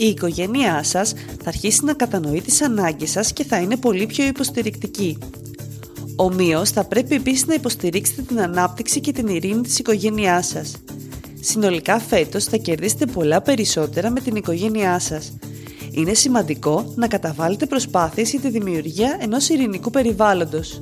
η 0.00 0.06
οικογένειά 0.06 0.82
σας 0.82 1.12
θα 1.42 1.48
αρχίσει 1.48 1.84
να 1.84 1.92
κατανοεί 1.92 2.40
τις 2.40 2.62
ανάγκες 2.62 3.10
σας 3.10 3.32
και 3.32 3.44
θα 3.44 3.56
είναι 3.56 3.76
πολύ 3.76 4.06
πιο 4.06 4.26
υποστηρικτική. 4.26 5.18
Ομοίως 6.16 6.70
θα 6.70 6.84
πρέπει 6.84 7.14
επίσης 7.14 7.46
να 7.46 7.54
υποστηρίξετε 7.54 8.22
την 8.22 8.40
ανάπτυξη 8.40 9.00
και 9.00 9.12
την 9.12 9.26
ειρήνη 9.26 9.60
της 9.60 9.78
οικογένειάς 9.78 10.46
σας. 10.46 10.76
Συνολικά 11.40 11.98
φέτος 11.98 12.44
θα 12.44 12.56
κερδίσετε 12.56 13.06
πολλά 13.06 13.40
περισσότερα 13.42 14.10
με 14.10 14.20
την 14.20 14.36
οικογένειά 14.36 14.98
σας. 14.98 15.36
Είναι 15.90 16.14
σημαντικό 16.14 16.92
να 16.96 17.08
καταβάλλετε 17.08 17.66
προσπάθειες 17.66 18.30
για 18.30 18.40
τη 18.40 18.50
δημιουργία 18.50 19.18
ενός 19.20 19.48
ειρηνικού 19.48 19.90
περιβάλλοντος. 19.90 20.80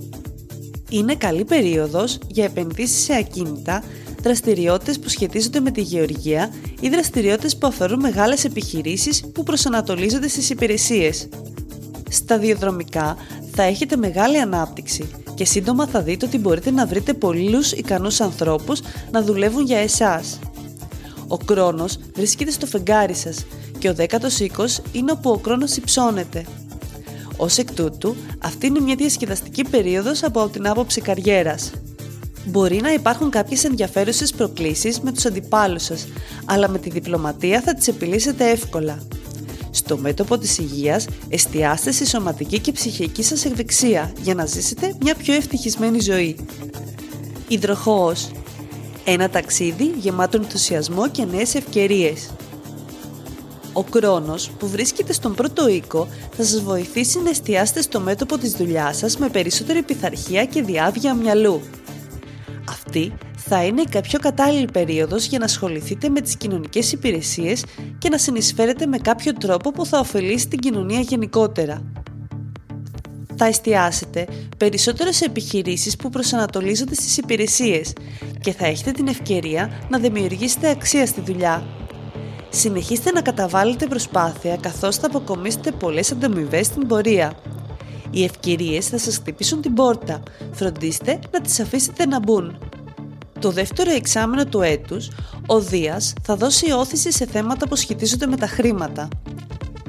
Είναι 0.90 1.14
καλή 1.14 1.44
περίοδος 1.44 2.18
για 2.26 2.44
επενδύσεις 2.44 3.04
σε 3.04 3.14
ακίνητα, 3.14 3.82
δραστηριότητες 4.22 4.98
που 4.98 5.08
σχετίζονται 5.08 5.60
με 5.60 5.70
τη 5.70 5.80
γεωργία 5.80 6.52
ή 6.80 6.88
δραστηριότητες 6.88 7.56
που 7.56 7.66
αφορούν 7.66 8.00
μεγάλες 8.00 8.44
επιχειρήσεις 8.44 9.24
που 9.32 9.42
προσανατολίζονται 9.42 10.28
στις 10.28 10.50
υπηρεσίες. 10.50 11.28
Στα 12.10 12.38
διοδρομικά 12.38 13.16
θα 13.54 13.62
έχετε 13.62 13.96
μεγάλη 13.96 14.38
ανάπτυξη 14.40 15.08
και 15.34 15.44
σύντομα 15.44 15.86
θα 15.86 16.02
δείτε 16.02 16.26
ότι 16.26 16.38
μπορείτε 16.38 16.70
να 16.70 16.86
βρείτε 16.86 17.12
πολλούς 17.12 17.72
ικανούς 17.72 18.20
ανθρώπους 18.20 18.80
να 19.10 19.22
δουλεύουν 19.22 19.64
για 19.64 19.78
εσάς. 19.78 20.38
Ο 21.28 21.36
Κρόνος 21.36 21.98
βρίσκεται 22.14 22.50
στο 22.50 22.66
φεγγάρι 22.66 23.14
σας 23.14 23.46
και 23.78 23.88
ο 23.88 23.94
δέκατος 23.94 24.40
οίκος 24.40 24.80
είναι 24.92 25.12
όπου 25.12 25.30
ο 25.30 25.38
Κρόνος 25.38 25.76
υψώνεται. 25.76 26.44
Ως 27.36 27.58
εκ 27.58 27.72
τούτου, 27.72 28.16
αυτή 28.38 28.66
είναι 28.66 28.80
μια 28.80 28.94
διασκεδαστική 28.94 29.64
περίοδος 29.64 30.22
από 30.22 30.48
την 30.48 30.68
άποψη 30.68 31.00
καριέρας. 31.00 31.70
Μπορεί 32.48 32.80
να 32.80 32.92
υπάρχουν 32.92 33.30
κάποιες 33.30 33.64
ενδιαφέρουσες 33.64 34.32
προκλήσεις 34.32 35.00
με 35.00 35.12
τους 35.12 35.24
αντιπάλους 35.26 35.82
σας, 35.82 36.06
αλλά 36.44 36.68
με 36.68 36.78
τη 36.78 36.90
διπλωματία 36.90 37.60
θα 37.60 37.74
τις 37.74 37.88
επιλύσετε 37.88 38.50
εύκολα. 38.50 38.98
Στο 39.70 39.96
μέτωπο 39.96 40.38
της 40.38 40.58
υγείας, 40.58 41.06
εστιάστε 41.28 41.92
στη 41.92 42.06
σωματική 42.06 42.58
και 42.58 42.72
ψυχική 42.72 43.22
σας 43.22 43.44
ευδεξία 43.44 44.12
για 44.22 44.34
να 44.34 44.46
ζήσετε 44.46 44.96
μια 45.00 45.14
πιο 45.14 45.34
ευτυχισμένη 45.34 46.00
ζωή. 46.00 46.36
Υδροχόος 47.48 48.30
Ένα 49.04 49.30
ταξίδι 49.30 49.94
γεμάτο 49.98 50.36
ενθουσιασμό 50.36 51.08
και 51.08 51.24
νέες 51.24 51.54
ευκαιρίες. 51.54 52.30
Ο 53.72 53.82
Κρόνος 53.82 54.50
που 54.58 54.68
βρίσκεται 54.68 55.12
στον 55.12 55.34
πρώτο 55.34 55.68
οίκο 55.68 56.08
θα 56.36 56.44
σας 56.44 56.62
βοηθήσει 56.62 57.20
να 57.22 57.30
εστιάσετε 57.30 57.82
στο 57.82 58.00
μέτωπο 58.00 58.38
της 58.38 58.52
δουλειάς 58.52 58.96
σας 58.96 59.16
με 59.16 59.28
περισσότερη 59.28 59.82
πειθαρχία 59.82 60.44
και 60.44 60.62
διάβια 60.62 61.14
μυαλού. 61.14 61.60
Αυτή 62.98 63.12
θα 63.36 63.64
είναι 63.64 63.80
η 63.80 64.00
πιο 64.02 64.18
κατάλληλη 64.18 64.68
περίοδος 64.72 65.26
για 65.26 65.38
να 65.38 65.44
ασχοληθείτε 65.44 66.08
με 66.08 66.20
τις 66.20 66.36
κοινωνικές 66.36 66.92
υπηρεσίες 66.92 67.64
και 67.98 68.08
να 68.08 68.18
συνεισφέρετε 68.18 68.86
με 68.86 68.98
κάποιο 68.98 69.32
τρόπο 69.32 69.70
που 69.70 69.86
θα 69.86 69.98
ωφελήσει 69.98 70.48
την 70.48 70.58
κοινωνία 70.58 71.00
γενικότερα. 71.00 71.82
Θα 73.36 73.46
εστιάσετε 73.46 74.26
περισσότερο 74.56 75.12
σε 75.12 75.24
επιχειρήσεις 75.24 75.96
που 75.96 76.10
προσανατολίζονται 76.10 76.94
στις 76.94 77.16
υπηρεσίες 77.16 77.92
και 78.40 78.52
θα 78.52 78.66
έχετε 78.66 78.90
την 78.90 79.06
ευκαιρία 79.06 79.70
να 79.88 79.98
δημιουργήσετε 79.98 80.70
αξία 80.70 81.06
στη 81.06 81.20
δουλειά. 81.20 81.66
Συνεχίστε 82.48 83.10
να 83.10 83.20
καταβάλλετε 83.20 83.86
προσπάθεια 83.86 84.56
καθώς 84.56 84.96
θα 84.96 85.06
αποκομίσετε 85.06 85.70
πολλές 85.70 86.12
ανταμοιβές 86.12 86.66
στην 86.66 86.86
πορεία. 86.86 87.32
Οι 88.10 88.24
ευκαιρίες 88.24 88.86
θα 88.86 88.98
σας 88.98 89.16
χτυπήσουν 89.16 89.60
την 89.60 89.74
πόρτα. 89.74 90.22
Φροντίστε 90.52 91.18
να 91.30 91.40
τις 91.40 91.60
αφήσετε 91.60 92.06
να 92.06 92.20
μπουν. 92.20 92.67
Το 93.40 93.50
δεύτερο 93.50 93.90
εξάμενο 93.90 94.46
του 94.46 94.60
έτους, 94.60 95.10
ο 95.46 95.60
Δίας 95.60 96.12
θα 96.22 96.36
δώσει 96.36 96.70
όθηση 96.72 97.12
σε 97.12 97.26
θέματα 97.26 97.68
που 97.68 97.76
σχετίζονται 97.76 98.26
με 98.26 98.36
τα 98.36 98.46
χρήματα. 98.46 99.08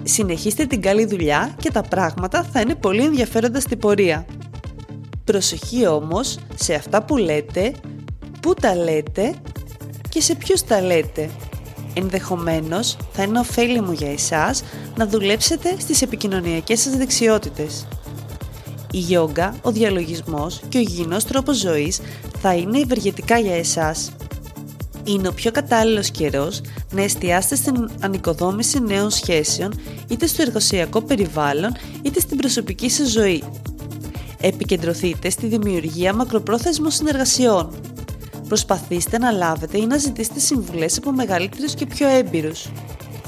Συνεχίστε 0.04 0.66
την 0.66 0.82
καλή 0.82 1.06
δουλειά 1.06 1.56
και 1.60 1.72
τα 1.72 1.82
πράγματα 1.82 2.44
θα 2.44 2.60
είναι 2.60 2.76
πολύ 2.76 3.04
ενδιαφέροντα 3.04 3.60
στην 3.60 3.80
πορεία. 3.80 4.26
Προσοχή 5.24 5.88
όμως 5.88 6.40
σε 6.56 6.74
αυτά 6.74 7.04
που 7.04 7.18
λέτε, 7.18 7.74
πού 8.42 8.54
τα 8.54 8.76
λέτε 8.76 9.34
και 10.10 10.22
σε 10.22 10.36
ποιους 10.36 10.64
τα 10.64 10.82
λέτε. 10.82 11.30
Ενδεχομένως 11.94 12.98
θα 13.12 13.24
είναι 13.24 13.40
ωφέλιμο 13.40 13.92
για 13.92 14.12
εσάς 14.12 14.64
να 14.98 15.08
δουλέψετε 15.08 15.76
στις 15.80 16.02
επικοινωνιακές 16.02 16.82
σας 16.82 16.98
δεξιότητες. 16.98 17.88
Η 18.92 18.98
γιόγκα, 18.98 19.56
ο 19.62 19.72
διαλογισμός 19.72 20.62
και 20.70 20.78
ο 20.78 20.82
υγιεινός 20.82 21.26
τρόπος 21.26 21.58
ζωής 21.58 22.00
θα 22.42 22.56
είναι 22.56 22.80
ευεργετικά 22.80 23.38
για 23.38 23.56
εσάς. 23.56 24.12
Είναι 25.04 25.28
ο 25.28 25.34
πιο 25.34 25.52
κατάλληλος 25.52 26.10
καιρός 26.12 26.62
να 26.92 27.02
εστιάσετε 27.02 27.56
στην 27.56 27.90
ανοικοδόμηση 28.02 28.80
νέων 28.80 29.10
σχέσεων 29.10 29.80
είτε 30.08 30.28
στο 30.28 30.42
εργασιακό 30.42 31.02
περιβάλλον 31.02 31.76
είτε 32.02 32.20
στην 32.20 32.38
προσωπική 32.38 32.90
σας 32.90 33.10
ζωή. 33.10 33.44
Επικεντρωθείτε 34.42 35.30
στη 35.30 35.48
δημιουργία 35.48 36.14
μακροπρόθεσμων 36.14 36.92
συνεργασιών. 36.92 37.70
Προσπαθήστε 38.48 39.18
να 39.18 39.32
λάβετε 39.32 39.78
ή 39.78 39.86
να 39.86 39.98
ζητήσετε 39.98 40.40
συμβουλές 40.40 40.98
από 40.98 41.12
μεγαλύτερους 41.12 41.74
και 41.74 41.86
πιο 41.86 42.08
έμπειρους. 42.08 42.68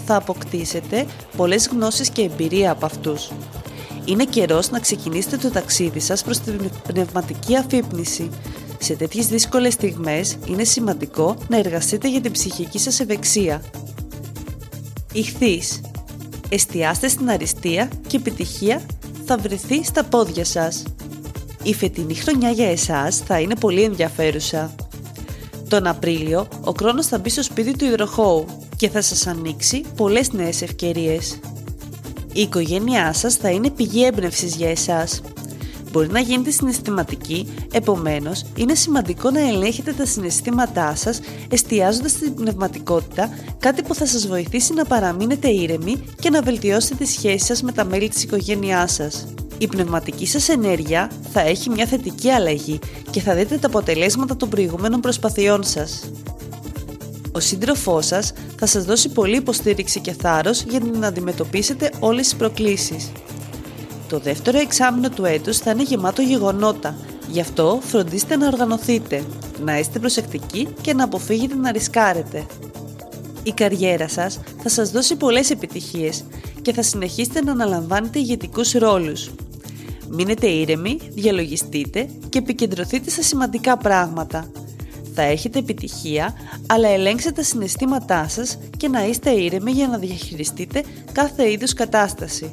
Θα 0.06 0.16
αποκτήσετε 0.16 1.06
πολλές 1.38 1.68
γνώσεις 1.68 2.10
και 2.10 2.22
εμπειρία 2.22 2.72
από 2.72 2.86
αυτούς. 2.86 3.32
Είναι 4.06 4.26
καιρός 4.26 4.70
να 4.70 4.80
ξεκινήσετε 4.80 5.38
το 5.38 5.50
ταξίδι 5.50 6.00
σας 6.00 6.24
προς 6.24 6.40
την 6.40 6.70
πνευματική 6.88 7.58
αφύπνιση. 7.58 8.30
Σε 8.80 8.94
τέτοιες 8.94 9.28
δύσκολες 9.28 9.74
στιγμές 9.74 10.38
είναι 10.48 10.64
σημαντικό 10.64 11.36
να 11.48 11.58
εργαστείτε 11.58 12.10
για 12.10 12.22
την 12.22 12.32
ψυχική 12.32 12.80
σας 12.80 13.00
ευεξία. 13.00 13.62
Ηχθείς. 15.14 15.82
Εστιάστε 16.50 17.08
στην 17.08 17.30
αριστεία 17.30 17.90
και 18.08 18.18
επιτυχία 18.18 18.82
θα 19.26 19.38
βρεθεί 19.38 19.84
στα 19.84 20.04
πόδια 20.04 20.46
σας. 20.46 20.84
Η 21.64 21.74
φετινή 21.74 22.16
χρονιά 22.16 22.50
για 22.50 22.70
εσάς 22.70 23.18
θα 23.18 23.40
είναι 23.40 23.56
πολύ 23.56 23.82
ενδιαφέρουσα. 23.82 24.76
Τον 25.70 25.88
Απρίλιο 25.88 26.48
ο 26.64 26.72
χρόνος 26.80 27.08
θα 27.08 27.18
μπει 27.18 27.30
στο 27.30 27.44
σπίτι 27.44 27.78
του 27.78 27.86
υδροχώου 27.86 28.46
και 28.76 28.90
θα 28.90 29.02
σας 29.02 29.28
ανοίξει 29.28 29.84
πολλές 29.96 30.32
νέες 30.32 30.62
ευκαιρίες. 30.62 31.40
Η 32.34 32.42
οικογένειά 32.42 33.14
σας 33.14 33.36
θα 33.36 33.50
είναι 33.50 33.70
πηγή 33.70 34.06
έμπνευσης 34.06 34.56
για 34.56 34.70
εσάς. 34.70 35.22
Μπορεί 35.92 36.08
να 36.08 36.20
γίνετε 36.20 36.52
συναισθηματικοί, 36.52 37.48
επομένως 37.74 38.46
είναι 38.56 38.76
σημαντικό 38.76 39.32
να 39.32 39.40
ελέγχετε 39.48 39.94
τα 39.94 40.06
συναισθήματά 40.06 40.96
σας 40.96 41.20
εστιάζοντας 41.50 42.12
στην 42.12 42.34
πνευματικότητα, 42.34 43.30
κάτι 43.60 43.84
που 43.84 43.96
θα 43.96 44.06
σας 44.06 44.28
βοηθήσει 44.28 44.74
να 44.74 44.86
παραμείνετε 44.86 45.50
ήρεμοι 45.50 46.04
και 46.20 46.30
να 46.30 46.42
βελτιώσετε 46.42 46.96
τις 46.96 47.10
σχέσεις 47.10 47.46
σας 47.46 47.62
με 47.62 47.72
τα 47.72 47.86
μέλη 47.86 48.10
της 48.10 48.24
οικογένειάς 48.24 48.94
σας. 48.94 49.28
Η 49.58 49.68
πνευματική 49.68 50.28
σας 50.28 50.50
ενέργεια 50.50 51.12
θα 51.34 51.42
έχει 51.42 51.70
μια 51.70 51.86
θετική 51.86 52.30
αλλαγή 52.30 52.80
και 53.10 53.22
θα 53.22 53.36
δείτε 53.36 53.58
τα 53.58 53.68
αποτελέσματα 53.68 54.38
των 54.38 54.50
προηγούμενων 54.50 55.00
προσπαθειών 55.00 55.64
σας. 55.64 56.12
Ο 57.32 57.40
σύντροφός 57.40 58.06
σας 58.06 58.34
θα 58.58 58.66
σας 58.66 58.86
δώσει 58.86 59.10
πολλή 59.10 59.36
υποστήριξη 59.36 60.00
και 60.00 60.14
θάρρος 60.14 60.62
για 60.62 60.80
να 60.80 61.08
αντιμετωπίσετε 61.08 61.92
όλες 62.00 62.24
τις 62.24 62.36
προκλήσεις. 62.36 63.12
Το 64.08 64.20
δεύτερο 64.20 64.60
εξάμεινο 64.60 65.10
του 65.10 65.26
έτους 65.26 65.58
θα 65.58 65.72
είναι 65.72 65.84
γεμάτο 65.84 66.22
γεγονότα, 66.22 66.96
γι' 67.28 67.40
αυτό 67.40 67.80
φροντίστε 67.82 68.36
να 68.36 68.48
οργανωθείτε, 68.48 69.24
να 69.64 69.80
είστε 69.80 70.00
προσεκτικοί 70.00 70.68
και 70.82 70.94
να 70.94 71.04
αποφύγετε 71.04 71.56
να 71.56 71.72
ρισκάρετε. 71.72 72.46
Η 73.44 73.52
καριέρα 73.52 74.08
σας 74.08 74.40
θα 74.64 74.70
σας 74.70 74.92
δώσει 74.92 75.16
πολλές 75.16 75.50
επιτυχίες 75.50 76.24
και 76.62 76.74
θα 76.74 76.82
συνεχίσετε 76.82 77.44
να 77.44 77.52
αναλαμβάνετε 77.52 78.20
ηγετικούς 78.20 78.72
ρόλους. 78.72 79.32
Μείνετε 80.10 80.48
ήρεμοι, 80.48 80.98
διαλογιστείτε 81.10 82.10
και 82.30 82.38
επικεντρωθείτε 82.38 83.10
στα 83.10 83.22
σημαντικά 83.22 83.78
πράγματα 83.78 84.52
θα 85.14 85.22
έχετε 85.22 85.60
επιτυχία, 85.60 86.34
αλλά 86.68 86.90
ελέγξτε 86.90 87.32
τα 87.32 87.44
συναισθήματά 87.44 88.28
σας 88.28 88.58
και 88.78 88.88
να 88.88 89.06
είστε 89.06 89.32
ήρεμοι 89.32 89.72
για 89.72 89.88
να 89.88 89.98
διαχειριστείτε 89.98 90.84
κάθε 91.12 91.52
είδους 91.52 91.74
κατάσταση. 91.74 92.52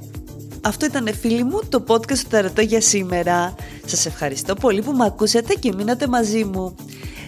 Αυτό 0.60 0.86
ήταν 0.86 1.14
φίλοι 1.14 1.44
μου 1.44 1.60
το 1.68 1.84
podcast 1.88 2.18
του 2.18 2.28
Ταρατό 2.28 2.60
για 2.60 2.80
σήμερα. 2.80 3.54
Σας 3.86 4.06
ευχαριστώ 4.06 4.54
πολύ 4.54 4.82
που 4.82 4.92
με 4.92 5.04
ακούσατε 5.04 5.54
και 5.54 5.72
μείνατε 5.76 6.06
μαζί 6.06 6.44
μου. 6.44 6.74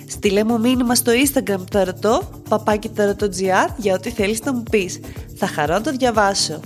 Στείλε 0.09 0.45
μου 0.45 0.61
μήνυμα 0.61 0.95
στο 0.95 1.13
Instagram 1.13 1.57
του 1.57 1.65
Ταρατό, 1.71 2.23
παπάκι 2.49 2.89
ταρατό.gr 2.89 3.75
για 3.77 3.95
ό,τι 3.95 4.11
θέλεις 4.11 4.43
να 4.45 4.53
μου 4.53 4.63
πεις. 4.71 5.01
Θα 5.35 5.47
χαρώ 5.47 5.75
να 5.75 5.81
το 5.81 5.91
διαβάσω. 5.91 6.61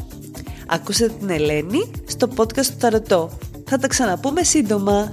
Ακούσατε 0.66 1.12
την 1.18 1.30
Ελένη 1.30 1.90
στο 2.06 2.28
podcast 2.36 2.66
του 2.66 2.76
Ταρατό. 2.78 3.30
Θα 3.64 3.78
τα 3.78 3.86
ξαναπούμε 3.86 4.42
σύντομα. 4.42 5.12